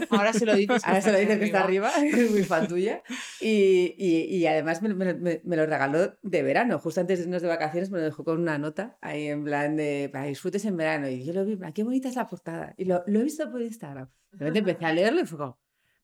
[0.09, 0.81] Ahora se lo dices.
[0.85, 3.03] Ahora se lo dices que está arriba, es muy fan tuya.
[3.39, 7.25] Y, y- y además me, me- me- me lo regaló de verano, justo antes de
[7.25, 10.65] irnos de vacaciones, me lo dejó con una nota ahí en plan de para disfrutes
[10.65, 11.07] en verano.
[11.09, 12.73] Y yo lo vi, "Ah, qué bonita es la portada.
[12.75, 14.09] Y lo, lo he visto por Instagram.
[14.31, 15.59] De repente empecé a leerlo y fue como,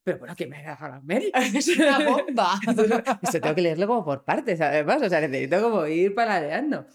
[0.05, 1.31] pero bueno, que me ha regalado Mary.
[1.55, 2.59] Es una bomba.
[3.21, 5.01] Esto tengo que leerlo como por partes, además.
[5.01, 6.85] O sea, necesito como ir paladeando.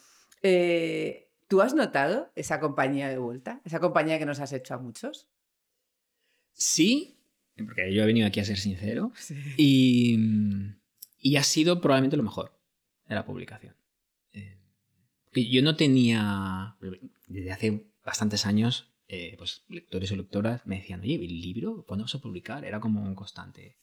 [0.43, 3.61] Eh, ¿Tú has notado esa compañía de vuelta?
[3.65, 5.29] Esa compañía que nos has hecho a muchos.
[6.53, 7.19] Sí,
[7.67, 9.11] porque yo he venido aquí a ser sincero.
[9.57, 10.17] Y,
[11.19, 12.57] y ha sido probablemente lo mejor
[13.09, 13.75] de la publicación.
[14.33, 14.57] Eh,
[15.51, 16.77] yo no tenía,
[17.27, 22.05] desde hace bastantes años, eh, pues lectores o lectoras me decían, oye, ¿el libro cuándo
[22.05, 22.65] vas a publicar?
[22.65, 23.77] Era como un constante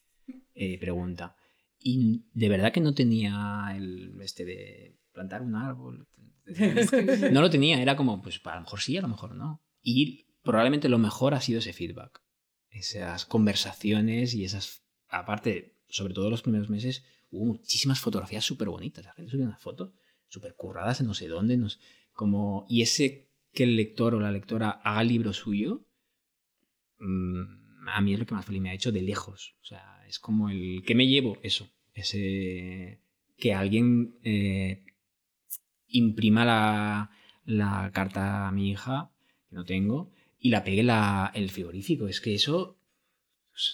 [0.55, 1.36] eh, pregunta.
[1.80, 6.07] Y de verdad que no tenía el este de plantar un árbol.
[7.34, 9.61] No lo tenía, era como, pues a lo mejor sí, a lo mejor no.
[9.84, 12.21] Y probablemente lo mejor ha sido ese feedback.
[12.69, 14.84] Esas conversaciones y esas.
[15.09, 19.03] Aparte, sobre todo los primeros meses, hubo muchísimas fotografías súper bonitas.
[19.05, 19.91] La gente subía unas fotos
[20.30, 21.57] súper curradas en no sé dónde.
[21.57, 21.80] no sé-
[22.13, 23.26] como, y ese
[23.58, 25.84] que el lector o la lectora haga libro suyo,
[26.99, 29.55] mm, a mí es lo que más feliz me ha hecho de lejos.
[29.64, 33.01] O sea, es como el que me llevo eso, ese
[33.36, 34.84] que alguien eh,
[35.88, 37.10] imprima la,
[37.45, 39.12] la carta a mi hija,
[39.49, 42.08] que no tengo, y la pegue la, el frigorífico.
[42.08, 42.80] Es que eso,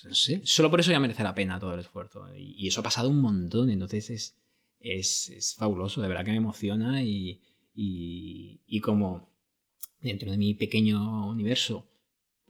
[0.05, 2.33] no sé, solo por eso ya merece la pena todo el esfuerzo.
[2.33, 4.37] Y, eso ha pasado un montón, entonces es,
[4.79, 7.41] es, es, fabuloso, de verdad que me emociona y,
[7.75, 9.32] y como
[10.03, 11.87] dentro de mi pequeño universo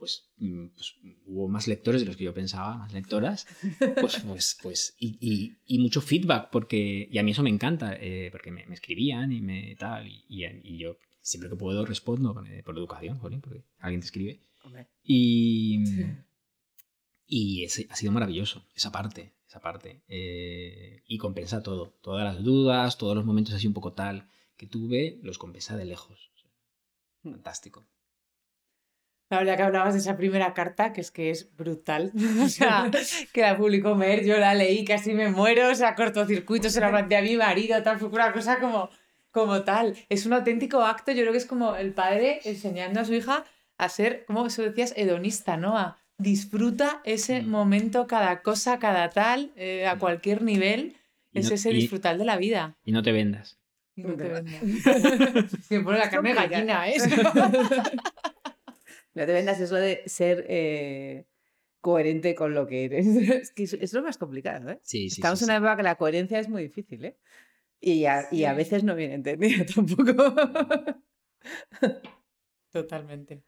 [0.04, 3.46] pues, mm, pues, hubo más lectores de los que yo pensaba, más lectoras,
[4.00, 7.96] pues, pues, pues y, y, y mucho feedback, porque, y a mí eso me encanta,
[7.98, 12.34] eh, porque me, me, escribían y me tal, y, y, yo siempre que puedo respondo
[12.34, 14.40] por, por educación, porque alguien te escribe.
[14.62, 14.88] Hombre.
[15.02, 15.82] Y,
[17.26, 22.44] y ese, ha sido maravilloso, esa parte, esa parte, eh, y compensa todo, todas las
[22.44, 24.28] dudas, todos los momentos así un poco tal
[24.58, 26.30] que tuve, los compensa de lejos.
[27.24, 27.86] Fantástico.
[29.30, 32.12] La verdad que hablabas de esa primera carta, que es que es brutal.
[32.44, 32.90] O sea,
[33.32, 36.90] que la publicó Mer, yo la leí, casi me muero, o sea, cortocircuito, se la
[36.90, 38.90] planteé a mi marido, tal, fue una cosa como,
[39.30, 39.96] como tal.
[40.08, 43.44] Es un auténtico acto, yo creo que es como el padre enseñando a su hija
[43.78, 45.76] a ser, como eso decías, hedonista, ¿no?
[45.76, 47.48] A disfruta ese mm.
[47.48, 49.98] momento, cada cosa, cada tal, eh, a mm.
[49.98, 50.96] cualquier nivel,
[51.32, 52.76] es ese disfrutar de la vida.
[52.84, 53.58] Y no te vendas.
[53.96, 55.50] No te vendas.
[55.68, 56.96] Se pone la carne gallina, ¿eh?
[59.14, 61.26] No te vendas eso de ser eh,
[61.80, 63.06] coherente con lo que eres.
[63.06, 64.80] es que es, lo más complicado, ¿eh?
[64.82, 67.16] Sí, sí, Estamos sí, en una época que la coherencia es muy difícil, ¿eh?
[67.80, 70.34] Y a, y a veces no viene entendida tampoco.
[72.72, 73.44] Totalmente.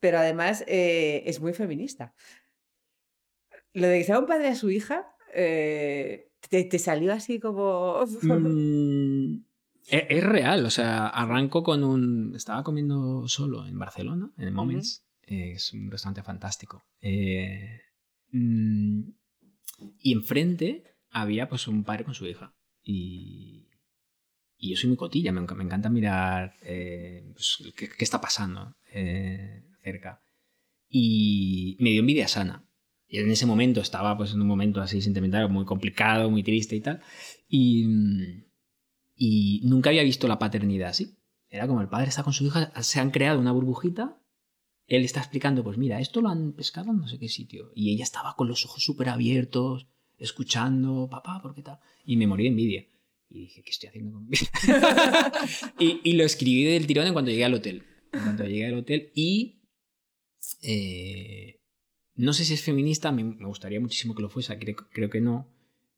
[0.00, 2.14] Pero además eh, es muy feminista.
[3.72, 8.04] Lo de que sea un padre a su hija, eh, te, te, salió así como...
[8.22, 9.44] mm,
[9.90, 12.34] es, es, real, o sea, arranco con un...
[12.34, 15.04] Estaba comiendo solo en Barcelona, en Moments.
[15.26, 15.54] Uh -huh.
[15.54, 16.84] es un restaurante fantástico.
[17.00, 17.80] Eh,
[18.32, 19.00] mm,
[20.00, 22.54] y enfrente había pues un padre con su hija.
[22.82, 23.68] Y,
[24.56, 28.76] y yo soy muy cotilla, me, me encanta mirar eh, pues, qué, qué, está pasando
[28.92, 30.22] eh, cerca.
[30.88, 32.64] Y me dio envidia sana.
[33.06, 36.76] Y en ese momento estaba pues en un momento así sentimental, muy complicado, muy triste
[36.76, 37.02] y tal.
[37.48, 37.86] Y,
[39.22, 41.18] y nunca había visto la paternidad así.
[41.50, 44.18] Era como el padre está con su hija, se han creado una burbujita,
[44.86, 47.70] él está explicando, pues mira, esto lo han pescado en no sé qué sitio.
[47.74, 51.80] Y ella estaba con los ojos súper abiertos, escuchando, papá, ¿por qué tal?
[52.02, 52.86] Y me morí de envidia.
[53.28, 54.26] Y dije, ¿qué estoy haciendo con
[55.78, 57.84] y, lo escribí del tirón en cuanto llegué al hotel.
[58.14, 59.60] En cuanto llegué al hotel y...
[60.62, 61.60] Eh,
[62.14, 65.20] no sé si es feminista, me, me, gustaría muchísimo que lo fuese, creo, creo que
[65.20, 65.46] no.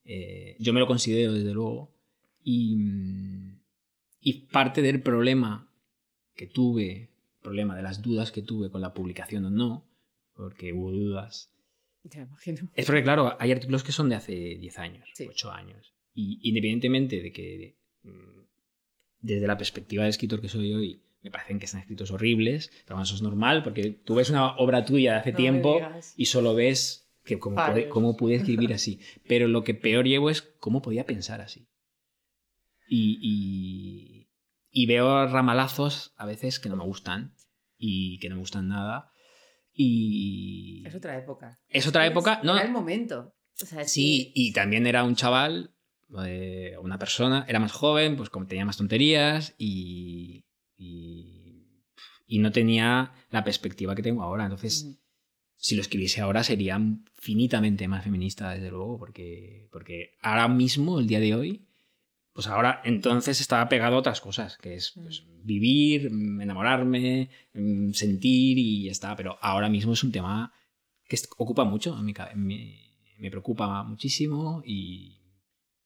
[0.05, 2.02] Eh, yo me lo considero, desde luego.
[2.45, 2.77] Y,
[4.21, 5.69] y parte del problema
[6.35, 9.85] que tuve, problema de las dudas que tuve con la publicación o no,
[10.35, 11.53] porque hubo dudas.
[12.05, 12.69] Ya imagino.
[12.75, 15.27] Es porque, claro, hay artículos que son de hace 10 años, sí.
[15.29, 15.95] 8 años.
[16.15, 18.41] Y independientemente de que, mm,
[19.21, 22.97] desde la perspectiva de escritor que soy hoy, me parecen que están escritos horribles, pero
[22.97, 25.81] bueno, eso es normal, porque tú ves una obra tuya de hace No tiempo
[26.17, 28.99] y solo ves que cómo, puede, cómo pude escribir así.
[29.29, 31.69] Pero lo que peor llevo es cómo podía pensar así.
[32.95, 34.29] Y, y,
[34.71, 37.35] y veo ramalazos a veces que no me gustan
[37.79, 39.11] y que no me gustan nada.
[39.73, 40.85] Y...
[40.87, 41.59] Es otra época.
[41.71, 42.55] Es otra época, ¿no?
[42.55, 43.35] Era el momento.
[43.63, 45.75] O sea, Sí, y también era un chaval,
[46.27, 50.45] eh, una persona, era más joven, pues como tenía más tonterías y,
[50.77, 51.87] y,
[52.27, 54.45] y no tenía la perspectiva que tengo ahora.
[54.45, 55.01] Entonces,
[55.57, 56.79] si lo escribiese ahora sería
[57.15, 61.72] finitamente más feminista, desde luego, porque, porque ahora mismo, el día de hoy,
[62.33, 67.93] pues ahora entonces estaba pegado a otras cosas, que es pues, vivir, mm, enamorarme, mm,
[67.93, 69.15] sentir y ya está.
[69.17, 70.53] Pero ahora mismo es un tema
[71.07, 72.79] que ocupa mucho, ca- en mi-
[73.19, 75.19] me preocupa muchísimo y,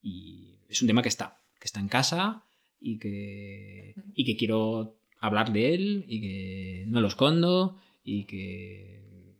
[0.02, 2.44] y es un tema que está, que está en casa
[2.80, 9.34] y que, y que quiero hablar de él y que no lo escondo y que,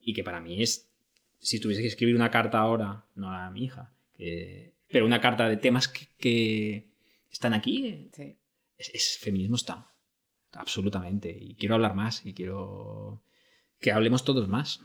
[0.00, 0.88] y que para mí es,
[1.38, 5.48] si tuviese que escribir una carta ahora, no a mi hija, que, pero una carta
[5.48, 6.90] de temas que, que
[7.30, 8.36] están aquí, Sí.
[8.76, 9.92] es, es- feminismo está,
[10.52, 11.30] absolutamente.
[11.38, 13.22] Y quiero hablar más y quiero
[13.80, 14.80] que hablemos todos más.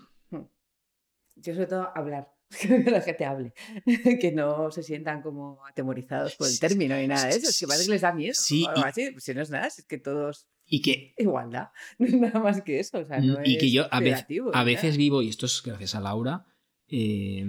[1.35, 2.31] Yo sobre todo hablar.
[2.61, 3.53] Que la gente hable.
[4.21, 7.49] Que no se sientan como atemorizados por el término ni nada de eso.
[7.49, 8.33] Es que parece que les da miedo.
[8.35, 9.11] Sí, o algo y- así.
[9.11, 11.69] Pues si no es nada, es que todos Y que, igualdad.
[11.97, 12.99] Nada más que eso.
[12.99, 15.63] O sea, no y que es yo a, vez- a veces vivo, y esto es
[15.65, 16.45] gracias a Laura,
[16.87, 17.43] eh,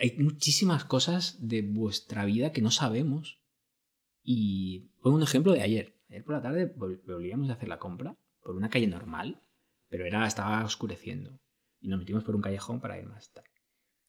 [0.00, 3.40] hay muchísimas cosas de vuestra vida que no sabemos.
[4.22, 5.96] Y pongo un ejemplo de ayer.
[6.08, 9.42] ayer por la tarde volvíamos a hacer la compra por una calle normal,
[9.88, 11.40] pero era, estaba oscureciendo.
[11.80, 13.50] Y nos metimos por un callejón para ir más tarde.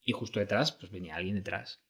[0.02, 1.82] Y justo detrás, pues venía alguien detrás.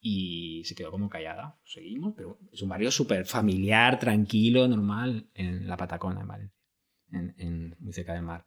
[0.00, 1.60] Y se quedó como callada.
[1.64, 6.58] Seguimos, pero es un barrio súper familiar, tranquilo, normal, en la Patacona, en Valencia,
[7.10, 8.46] en, muy cerca del mar.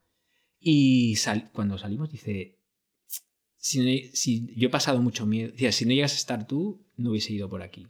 [0.60, 1.16] Y
[1.54, 2.61] cuando salimos dice,
[3.62, 7.34] si, si, yo he pasado mucho miedo, si no llegas a estar tú, no hubiese
[7.34, 7.88] ido por aquí.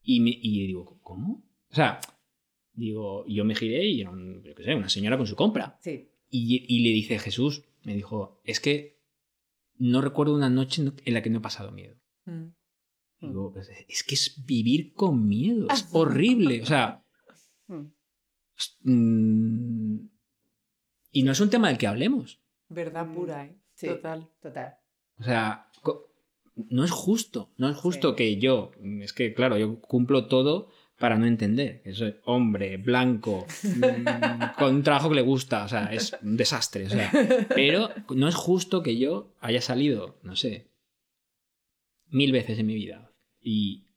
[0.00, 1.44] Y, me, y digo, ¿cómo?
[1.70, 2.00] O sea,
[2.72, 4.10] digo, yo me giré y era
[4.76, 5.76] una señora con su compra.
[5.82, 6.08] Sí.
[6.30, 9.02] Y, y, le dice Jesús, me dijo, es que
[9.76, 11.96] no recuerdo una noche en la que no he pasado miedo.
[12.24, 12.46] Mm.
[13.22, 13.54] Digo,
[13.88, 16.62] es que es vivir con miedo, es horrible.
[16.62, 17.04] O sea...
[17.66, 17.92] Mm.
[18.84, 20.10] Mm,
[21.10, 22.40] y no es un tema del que hablemos.
[22.68, 23.61] Verdad pura, ¿eh?
[23.88, 24.28] Total.
[24.40, 24.74] Total.
[25.18, 25.68] O sea,
[26.54, 30.68] no es justo, no es justo que yo, es que claro, yo cumplo todo
[30.98, 31.82] para no entender.
[31.82, 36.36] Que soy hombre, blanco, mm, con un trabajo que le gusta, o sea, es un
[36.36, 36.86] desastre.
[36.86, 37.10] O sea,
[37.54, 40.70] pero no es justo que yo haya salido, no sé,
[42.08, 43.10] mil veces en mi vida
[43.40, 43.88] y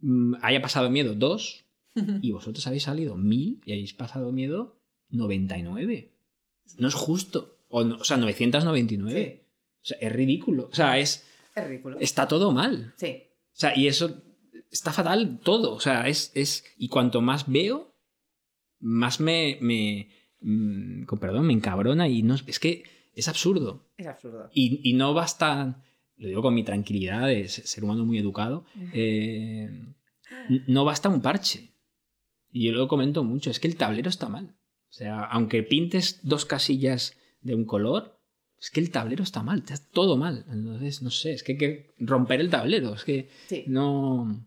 [0.00, 1.64] mm, haya pasado miedo dos
[2.22, 4.78] y vosotros habéis salido mil y habéis pasado miedo
[5.08, 6.12] 99.
[6.78, 7.55] No es justo.
[7.68, 9.44] O, o sea, 999.
[9.82, 10.68] O sea, es ridículo.
[10.70, 11.98] O sea, es es ridículo.
[11.98, 12.92] Está todo mal.
[12.96, 13.22] Sí.
[13.52, 14.22] O sea, y eso
[14.70, 15.72] está fatal todo.
[15.72, 16.30] O sea, es.
[16.34, 17.94] es y cuanto más veo,
[18.78, 19.58] más me.
[19.60, 20.10] me
[20.40, 22.36] mm, con perdón, me encabrona y no.
[22.46, 23.88] Es que es absurdo.
[23.96, 24.50] Es absurdo.
[24.52, 25.82] Y, y no basta.
[26.18, 28.64] Lo digo con mi tranquilidad de ser humano muy educado.
[28.92, 29.68] Eh,
[30.66, 31.72] no basta un parche.
[32.50, 33.50] Y yo lo comento mucho.
[33.50, 34.56] Es que el tablero está mal.
[34.88, 38.18] O sea, aunque pintes dos casillas de un color,
[38.58, 40.44] es que el tablero está mal, está todo mal.
[40.50, 43.28] Entonces, no sé, es que hay que romper el tablero, es que
[43.66, 44.46] no...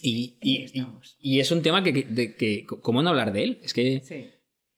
[0.00, 3.60] Y, y, es un tema que, que, ¿cómo no hablar de él?
[3.62, 4.00] Es que...
[4.04, 4.30] Sí,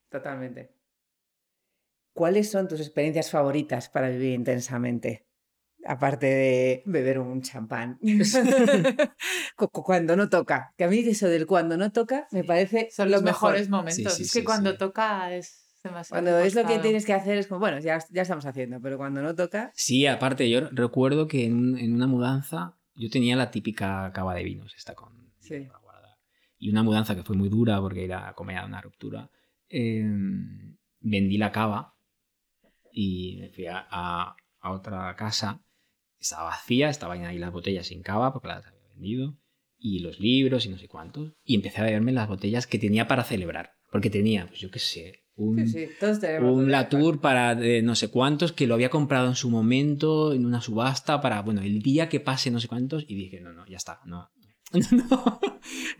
[0.08, 0.74] totalmente.
[2.12, 5.26] ¿Cuáles son tus experiencias favoritas para vivir intensamente?
[5.86, 7.98] Aparte de beber un champán.
[9.72, 10.74] cuando no toca.
[10.76, 12.88] Que a mí eso del cuando no toca me parece...
[12.90, 14.20] Son los mejores momentos.
[14.20, 15.59] es que cuando toca es
[16.08, 18.98] cuando es lo que tienes que hacer es como, bueno, ya, ya estamos haciendo, pero
[18.98, 19.72] cuando no toca...
[19.74, 24.74] Sí, aparte, yo recuerdo que en, una mudanza yo tenía la típica cava de vinos,
[24.76, 25.32] esta con...
[25.38, 25.68] Sí.
[26.58, 29.30] Y una mudanza que fue muy dura porque era a comer a una ruptura.
[29.70, 31.94] Em, vendí la cava
[32.92, 35.64] y me fui a, a, otra casa.
[36.18, 39.38] Estaba vacía, estaban ahí las botellas sin cava porque las había vendido.
[39.78, 41.32] Y los libros y no sé cuántos.
[41.42, 43.72] Y empecé a beberme las botellas que tenía para celebrar.
[43.90, 48.90] Porque tenía, pues yo qué sé, un, Latour para no sé cuántos que lo había
[48.90, 52.68] comprado en su momento en una subasta para, bueno, el día que pase no sé
[52.68, 54.30] cuántos y dije, no, no, ya está, no.
[54.92, 55.40] no,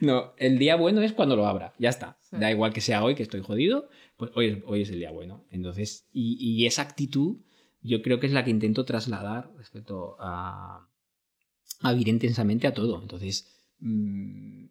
[0.00, 2.18] no, el día bueno es cuando lo abra, ya está.
[2.30, 5.10] Da igual que sea hoy que estoy jodido, pues hoy es, hoy es el día
[5.10, 5.44] bueno.
[5.50, 7.38] Entonces, y, esa actitud
[7.80, 10.86] yo creo que es la que intento trasladar respecto a,
[11.80, 13.00] a vivir intensamente a todo.
[13.00, 13.48] Entonces,
[13.80, 14.66] mm,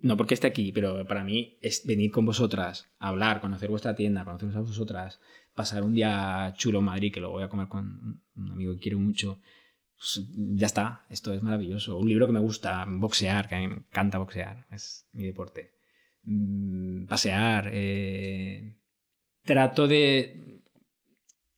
[0.00, 4.24] no porque esté aquí, pero para mí es venir con vosotras, hablar, conocer vuestra tienda,
[4.24, 5.20] conoceros a vosotras,
[5.54, 8.80] pasar un día chulo en Madrid, que lo voy a comer con un amigo que
[8.80, 9.40] quiero mucho.
[9.96, 10.24] Pues
[10.54, 11.98] ya está, esto es maravilloso.
[11.98, 15.72] Un libro que me gusta, boxear, que a mí me encanta boxear, es mi deporte.
[16.22, 18.76] Mm, pasear, eh,
[19.44, 20.62] trato de...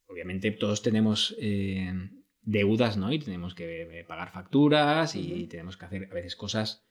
[0.07, 1.93] Obviamente todos tenemos eh,
[2.41, 3.13] deudas, ¿no?
[3.13, 6.90] Y tenemos que pagar facturas y tenemos que hacer a veces cosas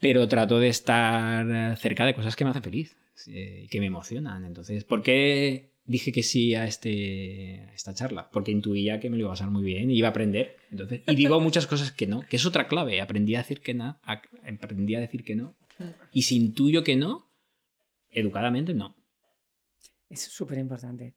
[0.00, 4.44] pero trato de estar cerca de cosas que me hacen feliz y que me emocionan.
[4.44, 8.28] Entonces, ¿por qué dije que sí a, este, esta charla?
[8.30, 10.56] Porque intuía que me lo iba a pasar muy bien y iba a aprender.
[10.70, 13.00] Entonces, y digo muchas cosas que no, que es otra clave.
[13.00, 15.54] Aprendí a decir que no, aprendí a decir que no.
[16.12, 17.30] Y si intuyo que no,
[18.10, 18.96] educadamente no.
[20.08, 21.14] Es súper importante.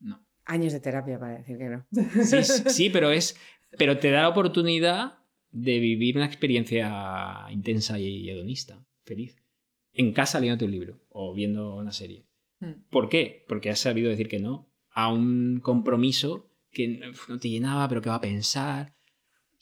[0.00, 0.24] No.
[0.44, 1.86] Años de terapia para decir que no.
[2.24, 3.36] Sí, sí, pero es.
[3.78, 5.18] Pero te da la oportunidad
[5.56, 9.36] de vivir una experiencia intensa y hedonista, feliz.
[9.94, 12.26] En casa leyéndote un libro o viendo una serie.
[12.60, 12.82] Hmm.
[12.90, 13.44] ¿Por qué?
[13.48, 18.10] Porque has sabido decir que no a un compromiso que no te llenaba, pero que
[18.10, 18.94] va a pensar.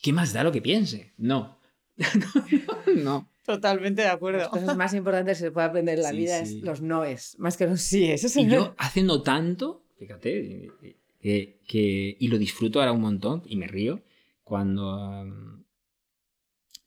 [0.03, 1.13] ¿Qué más da lo que piense?
[1.17, 1.61] No.
[2.97, 3.31] no.
[3.45, 4.39] Totalmente de acuerdo.
[4.39, 7.57] Las cosas más importantes que se puede aprender en la vida es los noes, más
[7.57, 8.37] que los síes.
[8.37, 10.73] Y yo haciendo tanto, fíjate,
[11.21, 14.03] que, y lo disfruto ahora un montón y me río
[14.43, 15.64] cuando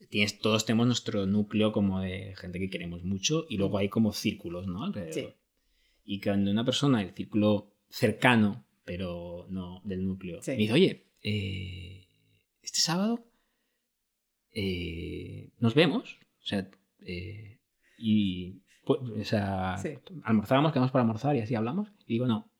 [0.10, 4.14] tienes, todos tenemos nuestro núcleo como de gente que queremos mucho y luego hay como
[4.14, 4.84] círculos, ¿no?
[4.84, 5.36] Alrededor.
[6.05, 12.08] Y cuando una persona, el círculo cercano, pero no del núcleo, me dice, oye, eh,
[12.62, 13.26] este sábado
[14.51, 16.18] eh, nos vemos.
[16.41, 16.70] O sea,
[17.05, 17.60] eh,
[17.97, 18.62] y.
[18.86, 19.89] pues, o sea, Sí.
[20.24, 21.89] almorzábamos, quedamos para almorzar y así hablamos.
[22.05, 22.51] Y digo, no.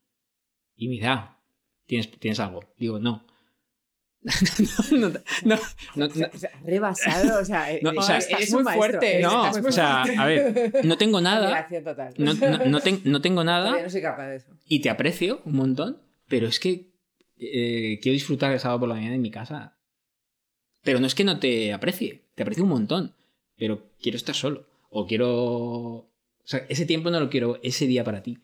[0.76, 1.39] Y me dice, ah,
[1.86, 2.62] ¿tienes, ¿tienes algo?
[2.78, 3.26] Digo, no.
[4.91, 5.19] no, no,
[5.95, 6.07] no,
[6.65, 10.97] rebasado, o sea, eh, o sea, es muy fuerte, no, o sea, a ver, no
[10.97, 11.67] tengo nada.
[11.84, 12.13] Total.
[12.17, 14.47] No, no, no ten- no tengo nada no soy capaz de eso.
[14.67, 16.89] y te aprecio un montón, pero es que
[17.39, 19.78] eh, quiero disfrutar el sábado por la mañana en mi casa.
[20.84, 23.13] Pero no es que no te aprecie, te aprecio un montón,
[23.57, 24.65] pero quiero estar solo.
[24.89, 25.30] O quiero...
[25.30, 26.09] O
[26.45, 28.38] sea, ese tiempo no lo quiero ese día para ti.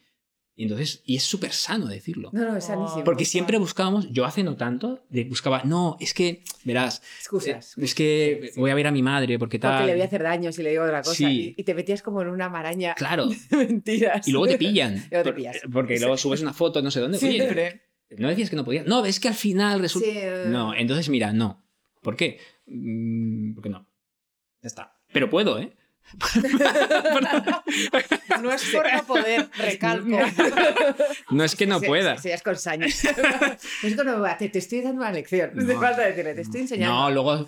[0.56, 2.30] Y entonces, y es súper sano decirlo.
[2.32, 3.04] No, no, es sanísimo.
[3.04, 7.76] Porque siempre buscábamos, yo hace no tanto, buscaba, no, es que, verás, Excusas.
[7.76, 9.74] es que voy a ver a mi madre porque tal.
[9.78, 11.16] Porque le voy a hacer daño si le digo otra cosa.
[11.16, 11.56] Sí.
[11.58, 13.26] Y, y te metías como en una maraña Claro.
[13.28, 14.28] de mentiras.
[14.28, 14.94] Y luego te pillan.
[15.12, 15.58] Luego te Por- pillas.
[15.72, 17.18] Porque luego subes una foto, no sé dónde.
[17.18, 17.82] Oye, Siempre.
[18.20, 18.86] no decías que no podías.
[18.86, 20.08] No, es que al final resulta.
[20.08, 20.44] Sí, eh.
[20.50, 21.66] No, entonces mira, no.
[22.04, 22.38] ¿Por qué?
[22.68, 23.90] Mm, Porque no.
[24.62, 25.00] Ya está.
[25.12, 25.76] Pero puedo, ¿eh?
[28.42, 30.08] No es por no poder, recalco.
[31.32, 32.16] No es que no pueda.
[32.24, 32.88] Es con saña.
[34.38, 35.52] Te estoy dando una lección.
[35.54, 35.80] No No.
[35.80, 36.96] falta decirle, te estoy enseñando.
[36.96, 37.48] No, luego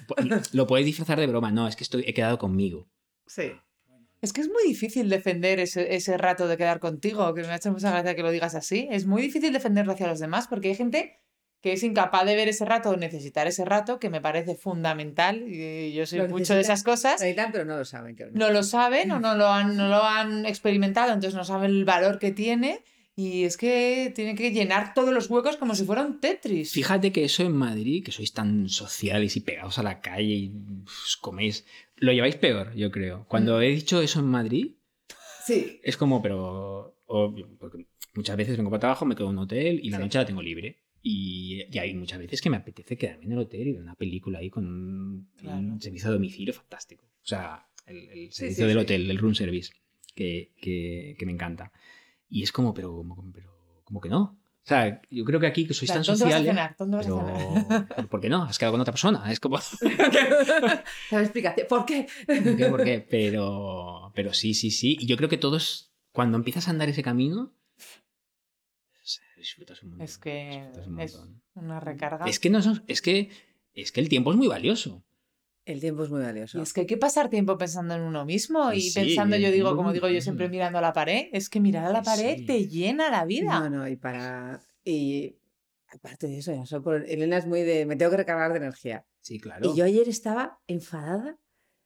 [0.54, 1.52] lo puedes disfrazar de broma.
[1.52, 2.88] No, es que estoy, he quedado conmigo.
[3.28, 3.52] Sí.
[4.22, 7.56] Es que es muy difícil defender ese, ese rato de quedar contigo, que me ha
[7.58, 8.88] hecho mucha gracia que lo digas así.
[8.90, 11.20] Es muy difícil defenderlo hacia los demás porque hay gente
[11.66, 15.44] que es incapaz de ver ese rato o necesitar ese rato, que me parece fundamental.
[15.52, 17.20] Y yo soy Lo mucho de esas cosas.
[17.20, 18.16] Lo necesitan, pero no lo saben.
[18.16, 21.72] que No lo saben o no lo han, no lo han experimentado, entonces no saben
[21.72, 22.84] el valor que tiene.
[23.16, 26.72] Y es que tienen que llenar todos los huecos como si fuera un Tetris.
[26.72, 30.54] Fíjate que eso en Madrid, que sois tan sociales y pegados a la calle y
[30.86, 33.26] os coméis, lo lleváis peor, yo creo.
[33.28, 34.76] Cuando he dicho eso en Madrid,
[35.46, 35.80] Sí.
[35.84, 36.92] es como, pero.
[37.08, 40.04] o- porque muchas veces vengo para trabajo, me quedo en un hotel y la Sí.
[40.04, 40.82] noche la tengo libre.
[41.08, 43.94] Y, y hay muchas veces que me apetece quedarme en el hotel y ver una
[43.94, 45.60] película ahí con un, Claro.
[45.60, 47.06] un servicio de domicilio fantástico.
[47.06, 48.84] O sea, el, el Sí, servicio sí, del sí.
[48.84, 49.72] hotel, el room service,
[50.16, 51.72] que, que- que me encanta.
[52.28, 54.22] Y es como, pero, como, pero, como que no.
[54.64, 56.50] O sea, yo creo que aquí que sois En plan, tan ¿Dónde vas a sociales.
[56.56, 56.76] cenar?
[56.80, 57.68] ¿Dónde vas a cenar?
[57.78, 58.44] Pero, pero ¿por qué no?
[58.44, 59.32] Has quedado con otra persona.
[59.32, 59.60] Es como.
[61.12, 61.68] Explicación.
[61.70, 62.08] ¿Por qué?
[62.26, 62.66] ¿Por qué?
[62.66, 63.06] ¿Por qué?
[63.08, 64.98] Pero, pero sí, sí, sí.
[65.00, 67.54] Y yo creo que todos, cuando empiezas a andar ese camino,
[69.46, 70.06] disfrutas un montón.
[70.06, 71.42] Es que un es montón.
[71.56, 72.26] una recarga.
[72.26, 73.30] Es que no son- es que
[73.74, 75.04] es que el tiempo es muy valioso.
[75.66, 76.60] El tiempo es muy valioso.
[76.60, 79.50] Y es que hay que pasar tiempo pensando en uno mismo y Sí, pensando, yo
[79.52, 80.58] digo, como es digo yo siempre valioso.
[80.58, 82.46] mirando a la pared, es que mirar a la pared sí.
[82.46, 83.60] te llena la vida.
[83.62, 84.62] No, no, y para.
[84.84, 85.36] Y
[85.88, 87.86] aparte de eso, ya solo por- Elena es muy de.
[87.88, 89.06] Me tengo que recargar de energía.
[89.22, 89.72] Sí, claro.
[89.74, 91.40] Y yo ayer estaba enfadada.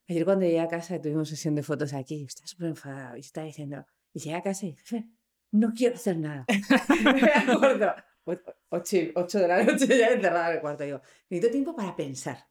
[0.10, 3.22] Ayer cuando llegué a casa y tuvimos sesión de fotos aquí, estaba súper enfadada y
[3.22, 5.05] estaba diciendo, y llegué a casa y dije,
[5.52, 6.45] no quiero hacer nada.
[7.04, 7.93] me acuerdo.
[8.26, 8.36] O-
[8.72, 10.84] Ocho, ocho de la noche ya encerrada en el cuarto.
[10.84, 12.45] Digo, necesito tiempo para pensar.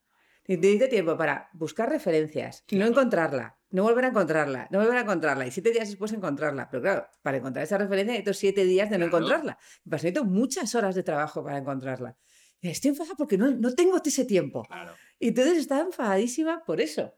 [0.49, 5.46] Necesito tiempo para buscar referencias, no encontrarla, no volver a encontrarla, no volver a encontrarla
[5.46, 6.68] y siete días después encontrarla.
[6.70, 9.18] Pero claro, para encontrar esa referencia necesito siete días de no Claro.
[9.18, 9.59] encontrarla.
[9.88, 12.16] Pues necesito muchas horas de trabajo para encontrarla.
[12.61, 14.64] Y Estoy enfadada porque no, no tengo ese tiempo.
[14.64, 14.94] Claro.
[15.20, 17.14] Y entonces estaba enfadadísima por eso.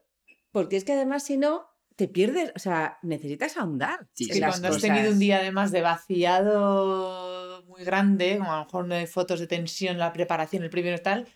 [0.51, 1.65] Porque es que además, si no,
[1.95, 4.07] te pierdes, o sea, necesitas ahondar.
[4.13, 5.13] Sí, Es sí, en cuando las has tenido cosas.
[5.13, 9.47] un día además de vaciado muy grande, como a lo mejor no hay fotos de
[9.47, 11.27] tensión, la preparación, el primero tal,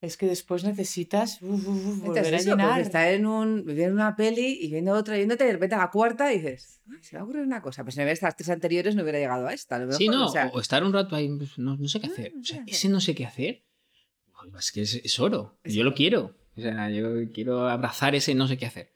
[0.00, 2.80] es que después necesitas uf, uf, Entonces volver a eso, llenar.
[2.80, 5.90] estar en un, viendo una peli y viendo otra, y viéndote de repente a la
[5.90, 7.82] cuarta y dices, "Ay, se me ocurre una cosa.
[7.84, 9.76] Pues si no hubiera estas tres anteriores no hubiera llegado a esta.
[9.76, 11.88] a lo Sí, mejor, no, o sea, o estar un rato ahí, pues, no, no
[11.88, 12.32] sé qué Ah, hacer.
[12.40, 13.64] O sea, ese no sé qué hacer,
[14.58, 15.58] es que es, es oro.
[15.64, 16.34] Yo lo quiero.
[16.56, 18.94] O sea, yo quiero abrazar ese no sé qué hacer.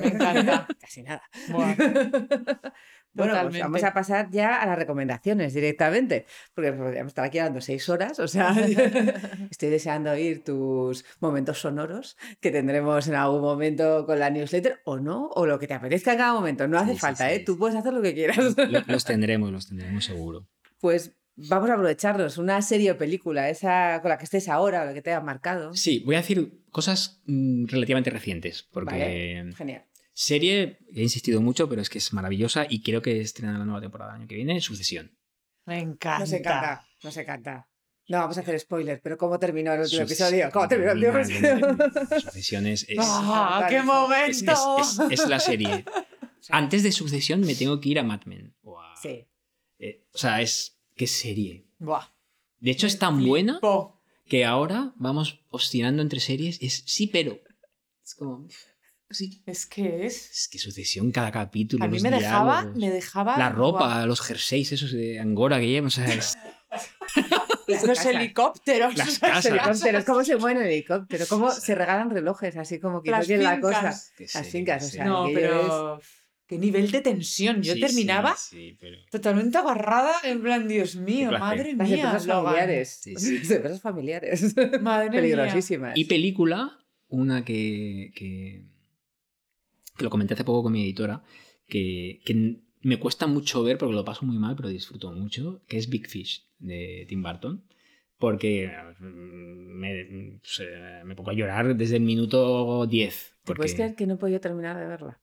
[0.00, 0.66] Me encanta.
[0.80, 1.22] casi nada.
[1.48, 1.74] Buah.
[3.14, 6.24] Bueno, pues vamos a pasar ya a las recomendaciones directamente,
[6.54, 8.54] porque podríamos estar aquí hablando seis horas, o sea,
[9.50, 14.98] estoy deseando oír tus momentos sonoros que tendremos en algún momento con la newsletter, o
[14.98, 17.38] no, o lo que te apetezca en cada momento, no hace Sí, falta, sí, ¿eh?
[17.40, 17.44] sí.
[17.44, 18.56] Tú puedes hacer lo que quieras.
[18.56, 20.48] Lo- Los tendremos, los tendremos seguro.
[20.80, 24.84] Pues vamos a aprovecharnos, una serie o película, esa con la que estés ahora, o
[24.86, 25.74] la que te haya marcado.
[25.74, 29.84] Sí, voy a decir cosas mm, relativamente recientes, porque Vale, genial.
[30.12, 33.80] serie, he insistido mucho, pero es que es maravillosa y creo que estrena la nueva
[33.80, 35.16] temporada el año que viene, Sucesión.
[35.66, 36.18] Me encanta.
[36.20, 37.68] Nos encanta, nos encanta.
[38.08, 40.28] No vamos a hacer spoiler, pero ¿cómo terminó el último Sucesión.
[40.34, 40.50] episodio?
[40.52, 42.20] ¿Cómo terminó el último episodio?
[42.20, 44.76] Sucesión es, es- ¡Ah, qué es- momento!
[44.80, 45.84] es- es- es la serie.
[46.50, 48.54] Antes de Sucesión me tengo que ir a Mad Men.
[49.00, 49.24] Sí.
[49.78, 50.71] eh, o sea, es...
[50.96, 51.64] ¿Qué serie?
[51.78, 52.06] Buah.
[52.60, 53.60] De hecho, es tan buena
[54.26, 56.58] que ahora vamos oscilando entre series.
[56.62, 57.38] Es sí, pero.
[58.04, 58.46] Es como.
[59.10, 59.42] Sí.
[59.46, 60.30] Es que es.
[60.30, 61.84] Es que sucesión cada capítulo.
[61.84, 63.36] A mí los me dejaba, diálogos, me dejaba.
[63.38, 64.06] La ropa, buah.
[64.06, 65.88] los jerseys esos de Angora que llevan.
[65.88, 66.36] O sea, es-
[67.68, 68.06] Los casas.
[68.06, 68.96] helicópteros.
[68.96, 69.46] Las casas.
[69.46, 73.36] Helicópteros, cómo se mueven en helicóptero, cómo se regalan relojes, así como que Las no
[73.36, 73.82] la cosa.
[73.82, 76.00] Las sí, fincas, o sea, No, pero.
[76.46, 77.62] Qué nivel de tensión.
[77.62, 81.96] Yo Sí, terminaba sí, sí, pero- totalmente agarrada, en plan, Dios mío, madre Las mía.
[82.04, 82.44] empresas Logan.
[82.44, 82.88] familiares.
[83.02, 83.38] Sí, sí.
[83.38, 84.54] Las empresas familiares.
[84.82, 85.20] Madre mía.
[85.20, 85.96] Peligrosísimas.
[85.96, 86.78] Y película,
[87.08, 88.64] una que, que,
[89.96, 91.22] que lo comenté hace poco con mi editora,
[91.68, 95.78] que, que me cuesta mucho ver porque lo paso muy mal, pero disfruto mucho, que
[95.78, 97.64] es Big Fish de Tim Burton.
[98.18, 98.70] Porque
[99.00, 99.04] mm,
[99.80, 103.14] me, eh, me pongo a llorar desde el minuto 10.
[103.14, 103.58] ¿Te Porque...
[103.58, 105.20] puedes creer que no he podido terminar de verla?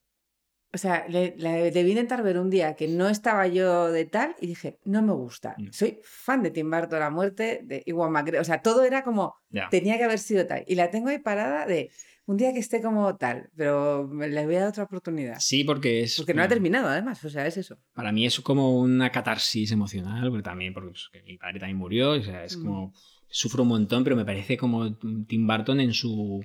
[0.72, 4.36] O sea, le, la debí intentar ver un día que no estaba yo de tal
[4.40, 5.56] y dije, no me gusta.
[5.58, 5.74] No.
[5.74, 8.42] Soy fan de Tim Burton, la muerte de Iwan McGregor.
[8.42, 9.36] O sea, todo era como,
[9.72, 10.64] tenía que haber sido tal.
[10.68, 11.90] Y la tengo ahí parada de
[12.26, 15.38] un día que esté como tal, pero le voy a dar otra oportunidad.
[15.40, 16.18] Sí, porque es.
[16.18, 17.26] Porque no ha terminado, además.
[17.26, 17.80] O sea, es eso.
[17.94, 22.12] Para mí es como una catarsis emocional, porque también, porque pues, mi padre también murió,
[22.12, 22.64] o sea, es Mm.
[22.66, 22.94] como.
[23.32, 24.96] Sufro un montón, pero me parece como
[25.28, 26.44] Tim Burton en su.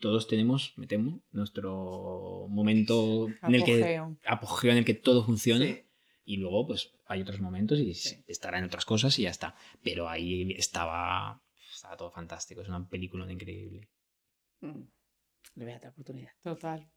[0.00, 4.02] Todos tenemos, me temo, nuestro momento en el que.
[4.26, 4.72] Apogeo.
[4.72, 5.64] en el que todo funciona.
[5.66, 5.84] Sí.
[6.24, 8.24] Y luego, pues, hay otros momentos y Sí.
[8.26, 9.54] estará en otras cosas y ya está.
[9.82, 11.42] Pero ahí estaba.
[11.72, 12.60] Estaba todo fantástico.
[12.62, 13.88] Es una película increíble.
[14.60, 14.82] Mm.
[15.56, 16.30] Le voy a dar otra oportunidad.
[16.42, 16.90] Total.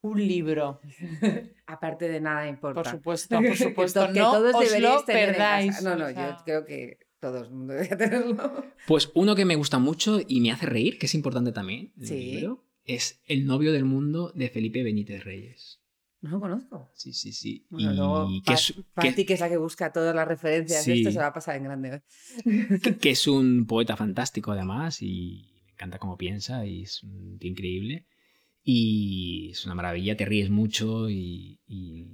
[0.00, 0.80] Un libro,
[1.66, 2.82] Aparte de nada importa.
[2.82, 4.06] por supuesto, por Que supuesto.
[4.06, 5.38] to- que no todos os deberíais lo tener en casa.
[5.56, 5.82] perdáis.
[5.82, 8.64] No, no, o sea, yo creo que todo el mundo debería tenerlo.
[8.86, 12.08] Pues uno que me gusta mucho y me hace reír, que es importante también, del
[12.08, 12.14] Sí.
[12.32, 15.80] libro, es El novio del mundo de Felipe Benítez Reyes.
[16.20, 16.88] No lo conozco.
[16.94, 17.64] Sí, sí, sí.
[17.70, 18.74] Bueno, y luego que, es,
[19.14, 20.92] que- que es la que busca todas las referencias Sí.
[20.92, 21.88] esto, se va a pasar en grande.
[21.96, 22.02] ¿eh?
[22.82, 27.38] que- que es un poeta fantástico además y me encanta cómo piensa y es un
[27.38, 28.06] tío increíble.
[28.64, 32.06] Y es una maravilla, te ríes mucho y, y,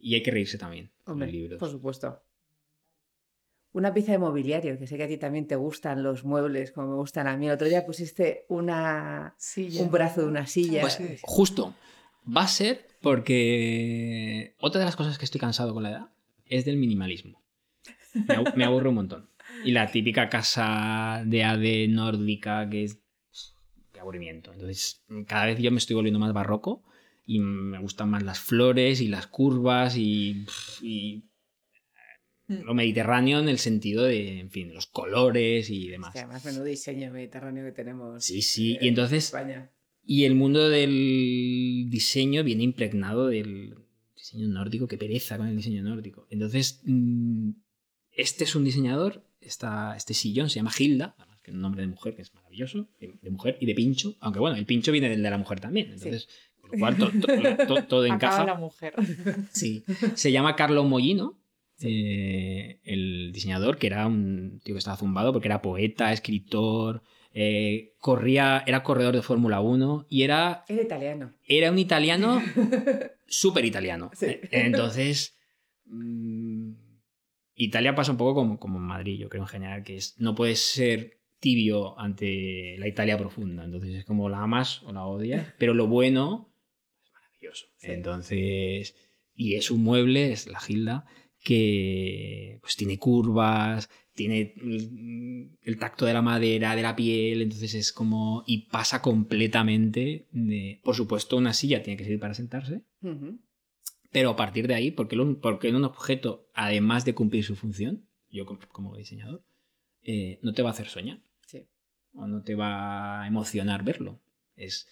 [0.00, 1.58] y hay que reírse también con Hombre, los libros.
[1.58, 2.22] por supuesto.
[3.72, 6.88] Una pieza de mobiliario, que sé que a ti también te gustan los muebles, como
[6.88, 7.46] me gustan a mí.
[7.46, 9.82] El otro día pusiste una, silla.
[9.82, 10.80] un brazo de una silla.
[10.80, 11.74] Pues justo,
[12.36, 16.08] va a ser porque otra de las cosas que estoy cansado con la edad
[16.46, 17.40] es del minimalismo.
[18.26, 19.28] Me, abu- me aburre un montón.
[19.64, 22.98] Y la típica casa de AD nórdica que es...
[23.92, 24.52] Qué aburrimiento.
[24.52, 26.82] Entonces, cada vez yo me estoy volviendo más barroco
[27.26, 30.44] y me gustan más las flores y las curvas y,
[30.82, 31.22] y.
[32.64, 36.12] lo mediterráneo en el sentido de, en fin, los colores y demás.
[36.12, 38.76] Que además, menudo diseño mediterráneo que tenemos Sí, sí.
[38.76, 39.70] en Y entonces España.
[40.04, 43.74] y el mundo del diseño viene impregnado del
[44.16, 46.26] diseño nórdico, que pereza con el diseño nórdico.
[46.30, 47.50] Entonces, mm,
[48.12, 51.80] este es un diseñador, esta, este sillón se llama Hilda, además que es un nombre
[51.82, 55.08] de mujer que es maravilloso, de, mujer y de pincho, aunque bueno, el pincho viene
[55.08, 56.28] del de la mujer también, entonces,
[56.60, 58.44] con lo cual to- to- to- todo Acaba encaja.
[58.44, 58.94] la mujer.
[59.52, 59.82] Sí.
[60.14, 61.39] Se llama Carlo Mollino,
[61.82, 67.02] eh, el diseñador, que era un tío que estaba zumbado porque era poeta, escritor,
[67.32, 71.32] eh, corría, era corredor de Fórmula 1 y era, Era italiano.
[71.46, 72.42] era un italiano
[73.26, 74.10] súper italiano.
[74.14, 74.26] Sí.
[74.26, 75.36] Eh, Entonces,
[75.86, 76.72] mm,
[77.54, 80.34] Italia pasa un poco como, como en Madrid, yo creo en general, que es, no
[80.34, 83.64] puedes ser tibio ante la Italia profunda.
[83.64, 86.52] Entonces es como la amas o la odias, pero lo bueno
[87.04, 87.66] es maravilloso.
[87.76, 87.92] Sí.
[87.92, 88.96] Entonces,
[89.34, 91.06] y es un mueble, es la Gilda,
[91.42, 94.54] que pues tiene curvas, tiene
[95.62, 98.44] el tacto de la madera, de la piel, entonces es como...
[98.46, 100.80] y pasa completamente de...
[100.84, 102.82] Por supuesto, una silla tiene que servir para sentarse,
[104.12, 107.56] pero a partir de ahí, porque, lo- porque en un objeto, además de cumplir su
[107.56, 109.44] función, yo como, diseñador,
[110.02, 111.66] eh, no te va a hacer soñar Sí.
[112.12, 114.20] o no te va a emocionar verlo.
[114.56, 114.86] Es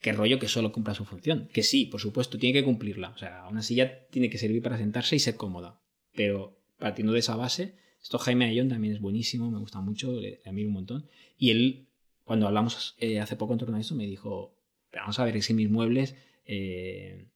[0.00, 1.48] qué rollo que solo cumpla su función.
[1.52, 3.10] Que sí, por supuesto, tiene que cumplirla.
[3.10, 5.80] O sea, una silla tiene que servir para sentarse y ser cómoda.
[6.14, 10.40] Pero partiendo de esa base, esto Jaime Ayón también es buenísimo, me gusta mucho, le,
[10.42, 11.08] le admiro un montón.
[11.38, 11.86] Y él,
[12.24, 14.54] cuando hablamos eh, hace poco en torno a eso, me dijo,
[14.90, 17.26] "Pero vamos a ver, es que mis muebles, eh,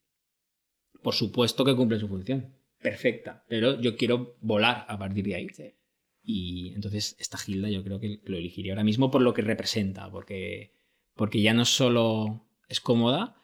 [1.03, 2.55] por supuesto que cumplen su función.
[2.81, 3.45] Perfecta.
[3.49, 5.49] Pero yo quiero volar a partir de ahí.
[5.51, 5.75] Sí.
[6.23, 10.11] Y entonces esta Gilda yo creo que lo elegiría ahora mismo por lo que representa,
[10.11, 10.73] porque,
[11.15, 13.37] porque ya no solo es cómoda,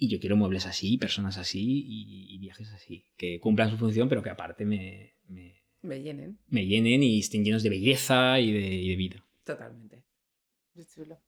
[0.00, 4.08] y yo quiero muebles así, personas así y, y viajes así, que cumplan su función,
[4.08, 6.38] pero que aparte me, me, Me llenen.
[6.46, 9.24] me llenen y estén llenos de belleza y de, y de vida.
[9.44, 10.04] Totalmente.
[10.74, 11.18] Qué chulo.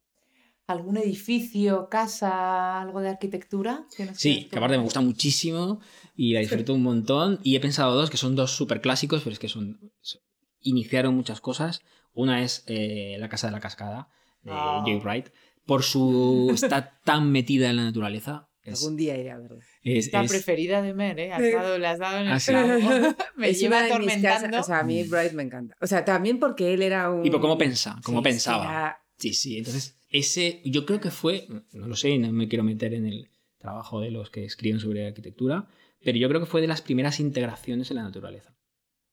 [0.68, 3.86] ¿Algún edificio, casa, algo de arquitectura?
[3.96, 5.80] que Sí, que aparte me gusta muchísimo
[6.14, 7.40] y la disfruto un montón.
[7.42, 10.20] Y he pensado dos que son dos súper clásicos, pero es que son, son-
[10.60, 11.82] iniciaron muchas cosas.
[12.12, 14.10] Una es eh, La Casa de la Cascada,
[14.42, 14.82] de Ah.
[14.86, 15.30] Jay Wright.
[15.66, 16.50] Por su.
[16.54, 19.58] está tan metida en la naturaleza Es- Algún día iré a verla.
[19.82, 21.32] es- La es- preferida de Mer, ¿eh?
[21.32, 22.52] Has dado- le has dado en el Ah, sí.
[23.36, 24.60] Me Es lleva atormentando.
[24.60, 25.74] O sea, a mí Bright me encanta.
[25.80, 27.24] O sea, también porque él era un...
[27.24, 28.64] Y por cómo pensa, cómo Sí, pensaba.
[28.64, 29.58] era- Sí, sí.
[29.58, 33.28] Entonces, ese, yo creo que fue, no lo sé, no me quiero meter en el
[33.58, 35.68] trabajo de los que escriben sobre arquitectura,
[36.02, 38.54] pero yo creo que fue de las primeras integraciones en la naturaleza.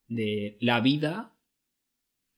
[0.07, 1.33] De la vida,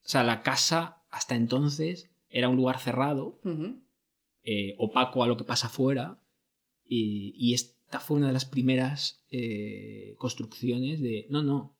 [0.03, 3.39] o sea, la casa hasta entonces era un lugar cerrado,
[4.43, 6.19] eh, opaco a lo que pasa afuera,
[6.89, 11.77] y, y esta fue una de las primeras eh, construcciones de, no, no,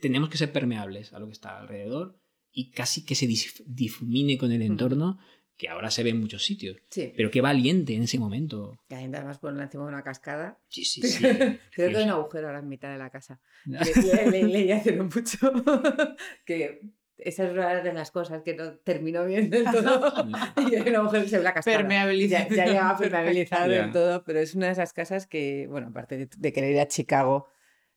[0.00, 2.18] tenemos que ser permeables a lo que está alrededor
[2.52, 5.18] y casi que se dif- difumine con el entorno,
[5.56, 6.78] que ahora se ve en muchos sitios.
[6.90, 7.12] Sí.
[7.16, 8.78] Pero qué valiente en ese momento.
[8.88, 10.58] Que además ponerla encima de una cascada.
[10.68, 11.22] Sí, sí, sí.
[11.22, 13.40] Creo que hay un agujero ahora en mitad de la casa.
[13.66, 13.80] Ya.
[13.94, 15.38] Que le- le- leí hace no mucho
[16.46, 16.80] que
[17.24, 20.12] esa es una de las cosas que no terminó bien del todo.
[20.70, 21.76] y hay un agujero que se ve la cascada.
[21.78, 22.48] Permeabilizado.
[22.50, 23.82] Ya, ya llegaba permeabilizado Ya.
[23.82, 26.80] del todo, pero es una de esas casas que, bueno, aparte de, de querer ir
[26.80, 27.46] a Chicago,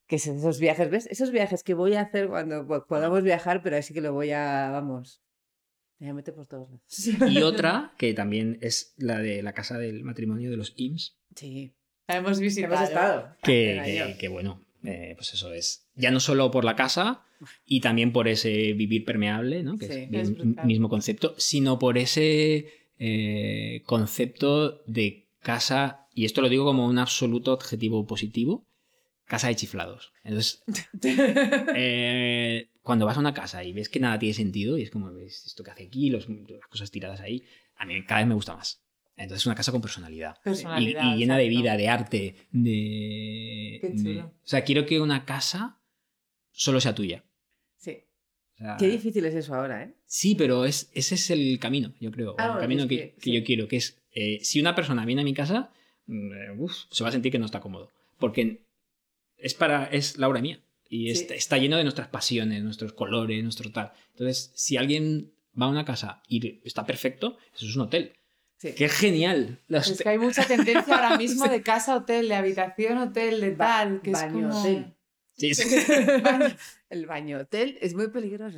[0.08, 1.06] que es esos viajes, ¿ves?
[1.08, 4.32] Esos viajes que voy a hacer cuando po- podamos viajar, pero así que lo voy
[4.32, 5.22] a, vamos,
[6.00, 7.32] me voy a meter por todos lados.
[7.32, 11.74] Y otra, que también es la de la casa del matrimonio de los IMSS, Sí,
[12.08, 12.76] La hemos visitado.
[12.76, 13.36] hemos estado.
[13.44, 15.88] que, que- que bueno, eh, pues eso es.
[15.96, 17.24] Ya no solo por la casa
[17.66, 19.78] y también por ese vivir permeable, ¿no?
[19.78, 22.68] que Sí, es el mismo concepto, sino por ese
[23.00, 28.66] eh, concepto de casa, y esto lo digo como un absoluto adjetivo positivo,
[29.26, 30.14] casa de chiflados.
[30.24, 30.64] Entonces,
[31.76, 35.12] eh, cuando vas a una casa y ves que nada tiene sentido, y es como
[35.14, 37.44] ves esto que hace aquí, los- las cosas tiradas ahí,
[37.76, 38.83] a mí cada vez me gusta más.
[39.16, 40.38] Entonces, es una casa con personalidad.
[40.40, 44.26] Y, Personalidad, y llena de vida, de arte, de, Qué de- chulo.
[44.28, 45.80] O sea, quiero que una casa
[46.52, 47.24] solo sea tuya.
[47.78, 47.98] Sí.
[48.56, 49.94] O sea, Qué difícil es eso ahora, ¿eh?
[50.06, 52.36] Sí, pero es, ese es el camino, yo creo.
[52.38, 53.34] Ah, el bueno, camino es que, que- que sí.
[53.34, 55.72] yo quiero, que es, eh, si una persona viene a mi casa,
[56.08, 57.90] mm, uf, se va a sentir que no está cómodo.
[58.20, 58.66] Porque
[59.38, 60.60] es para, es la obra mía.
[60.90, 61.22] Y Sí.
[61.24, 63.92] está, está lleno de nuestras pasiones, nuestros colores, nuestro tal.
[64.12, 68.14] Entonces, si alguien va a una casa y está perfecto, eso es un hotel.
[68.64, 68.74] Sí.
[68.76, 69.60] ¡Qué genial!
[69.68, 73.52] Los Es que hay mucha tendencia ahora mismo de casa hotel, de habitación hotel, de
[73.52, 74.60] Ba- tal, que es baño como...
[74.62, 74.94] hotel.
[75.36, 75.68] Sí, sí.
[76.90, 78.58] El baño hotel es muy peligroso.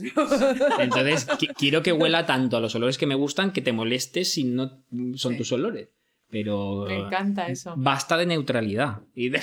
[0.80, 4.32] Entonces, qui- quiero que huela tanto a los olores que me gustan que te molestes
[4.32, 4.84] si no
[5.16, 5.38] son Sí.
[5.40, 5.90] tus olores.
[6.30, 7.74] Pero Me encanta eso.
[7.78, 9.02] basta de neutralidad.
[9.16, 9.42] Y de-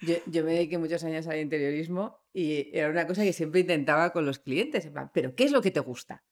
[0.00, 4.10] Yo, yo me dediqué muchos años al interiorismo y era una cosa que siempre intentaba
[4.12, 6.22] con los clientes, pero ¿qué es lo que te gusta?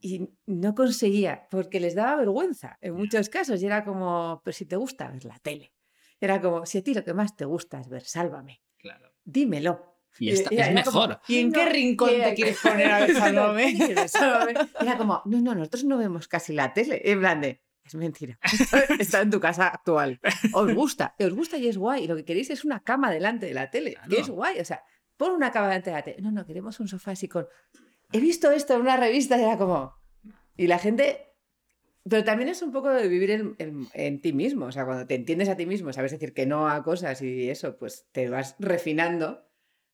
[0.00, 3.60] Y no conseguía, porque les daba vergüenza en muchos casos.
[3.62, 5.72] Y era como, pero si te gusta ver la tele.
[6.20, 9.12] Era como, si a ti lo que más te gusta es ver Sálvame, Claro.
[9.24, 9.96] dímelo.
[10.20, 11.20] Y esta era- es era como, mejor.
[11.28, 13.74] ¿Y en qué rincón que- te quieres poner a ver Sálvame?
[14.80, 17.00] Era como, no, no, nosotros no vemos casi la tele.
[17.04, 18.38] En plan de, es mentira.
[18.98, 20.18] Está en tu casa actual.
[20.52, 22.04] Os gusta, os gusta y es guay.
[22.04, 23.90] Y lo que queréis es una cama delante de la tele.
[23.94, 24.22] Que Claro.
[24.22, 24.60] es guay.
[24.60, 24.82] O sea,
[25.16, 26.16] pon una cama delante de la tele.
[26.20, 27.46] No, no, queremos un sofá así con.
[28.12, 29.94] He visto esto en una revista y era como.
[30.56, 31.24] Y la gente.
[32.08, 34.66] Pero también es un poco de vivir en, en- en ti mismo.
[34.66, 37.50] O sea, cuando te entiendes a ti mismo, sabes decir que no a cosas y
[37.50, 39.44] eso, pues te vas refinando.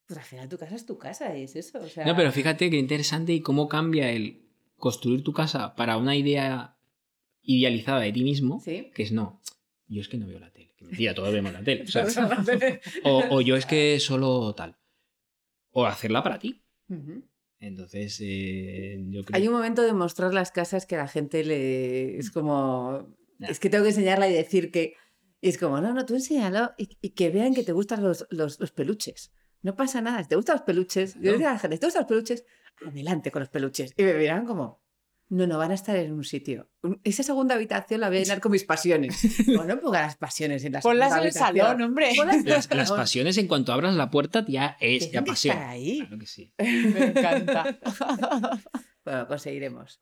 [0.06, 1.80] Pues al final tu casa es tu casa y es eso.
[1.80, 4.46] O sea, No, pero fíjate qué interesante y cómo cambia el
[4.76, 6.76] construir tu casa para una idea
[7.42, 8.90] idealizada de ti mismo, Sí.
[8.94, 9.40] que es no.
[9.88, 10.72] Yo es que no veo la tele.
[10.76, 11.84] Que mentira, todos vemos la tele.
[13.04, 14.76] o, o, yo es que solo tal.
[15.72, 16.62] O hacerla para ti.
[16.88, 17.24] Ujú.
[17.66, 21.44] Entonces, eh, yo creo Hay un momento de mostrar las casas que a la gente
[21.44, 23.48] le es como Ya.
[23.48, 24.94] es que tengo que enseñarla y decir que
[25.40, 28.26] y es como, no, no, tú enséñalo y, y que vean que te gustan los,
[28.30, 29.30] los, los peluches.
[29.62, 31.32] No pasa nada, si te gustan los peluches, yo Claro.
[31.39, 32.44] decía a la gente, si te gustan los peluches,
[32.86, 33.93] adelante con los peluches.
[33.97, 34.84] Y me miran como,
[35.35, 36.70] no, no, van a estar en un sitio.
[37.02, 39.20] Esa segunda habitación la voy a llenar con mis pasiones.
[39.48, 42.12] No ponga las pasiones en la Ponlas en el salón, hombre.
[42.70, 45.56] Las, pasiones en cuanto abras la puerta ya es ya pasión.
[45.56, 45.98] estar ahí.
[45.98, 46.52] Claro que sí.
[46.59, 47.78] Me encanta.
[49.05, 50.01] Bueno, conseguiremos.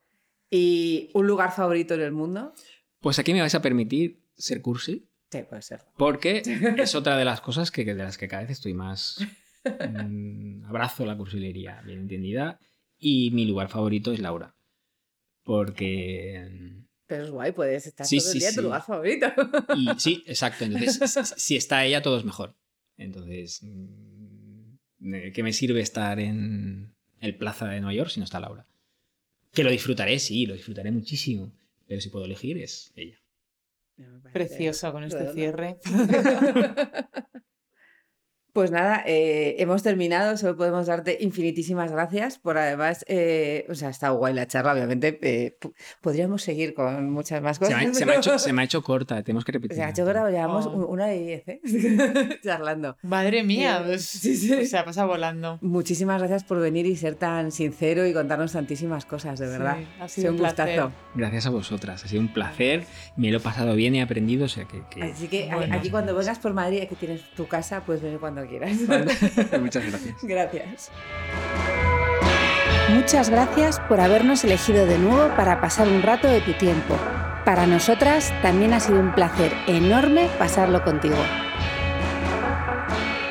[0.49, 2.55] ¿Y un lugar favorito en el mundo?
[3.01, 5.09] Pues aquí me vais a permitir ser cursi.
[5.29, 5.81] Sí, puede ser.
[5.97, 6.41] Porque
[6.79, 9.19] es otra de las cosas que, de las que cada vez estoy más.
[9.65, 12.61] mm, abrazo la cursilería, bien entendida.
[12.97, 14.55] Y mi lugar favorito es Laura.
[15.45, 16.49] Porque.
[16.51, 19.27] mm, Pero es guay, puedes estar Sí, todo el sí, día en tu lugar favorito.
[19.77, 20.65] Y sí, exacto.
[20.65, 22.55] Entonces, si- está ella, todo es mejor.
[22.97, 28.25] Entonces, mm, ¿de ¿qué me sirve estar en el Plaza de Nueva York si no
[28.25, 28.67] está Laura?
[29.53, 31.53] Que lo disfrutaré, sí, lo disfrutaré muchísimo.
[31.87, 33.19] Pero si puedo elegir, es ella.
[34.33, 35.35] Precioso con este Redondo.
[35.35, 35.77] cierre.
[38.53, 40.37] Pues nada, eh, hemos terminado.
[40.37, 45.19] Solo podemos darte infinitísimas gracias por además, eh, o sea, está guay la charla, obviamente.
[45.23, 45.57] eh,
[46.03, 47.83] podríamos seguir con muchas más Se cosas.
[47.83, 49.73] me, ha, se me ha hecho, se me ha hecho corta, tenemos que repetir.
[49.79, 50.71] O sea, yo creo que llevamos Oh.
[50.73, 51.61] un- una de diez, ¿eh?
[52.43, 52.97] charlando.
[53.03, 54.67] Madre mía, Eh, pues, sí, sí.
[54.67, 55.59] se ha pasado volando.
[55.63, 59.77] Muchísimas gracias por venir y ser tan sincero y contarnos tantísimas cosas, de verdad.
[59.79, 60.73] Sí, ha Ha sido un un gustazo.
[60.75, 60.91] placer.
[61.15, 62.85] Gracias a vosotras, ha sido un placer,
[63.17, 64.83] me lo he pasado bien, he aprendido, o sea que...
[64.91, 65.75] que- Así que Bueno.
[65.75, 68.73] aquí cuando vengas por Madrid, que tienes tu casa, puedes venir cuando quieras.
[69.61, 70.17] Muchas gracias.
[70.23, 70.91] Gracias.
[72.91, 76.97] Muchas gracias por habernos elegido de nuevo para pasar un rato de tu tiempo.
[77.45, 81.17] Para nosotras también ha sido un placer enorme pasarlo contigo.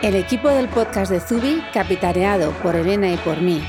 [0.01, 3.61] El equipo del podcast de Zubi, capitaneado por Elena y por mí,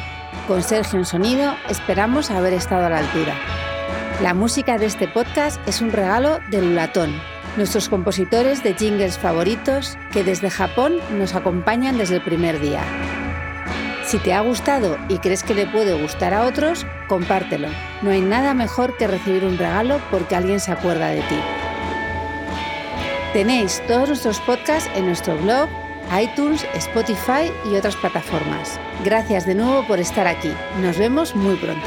[0.48, 3.34] con Sergio en sonido, esperamos haber estado a la altura.
[4.22, 7.12] La música de este podcast es un regalo de Lulatón,
[7.56, 12.82] nuestros compositores de jingles favoritos que desde Japón nos acompañan desde el primer día.
[14.04, 17.68] Si te ha gustado y crees que le puede gustar a otros, compártelo.
[18.02, 21.38] No hay nada mejor que recibir un regalo porque alguien se acuerda de ti.
[23.32, 25.68] Tenéis todos nuestros podcasts en nuestro blog,
[26.20, 28.78] iTunes, Spotify y otras plataformas.
[29.04, 30.52] Gracias de nuevo por estar aquí.
[30.82, 31.86] Nos vemos muy pronto.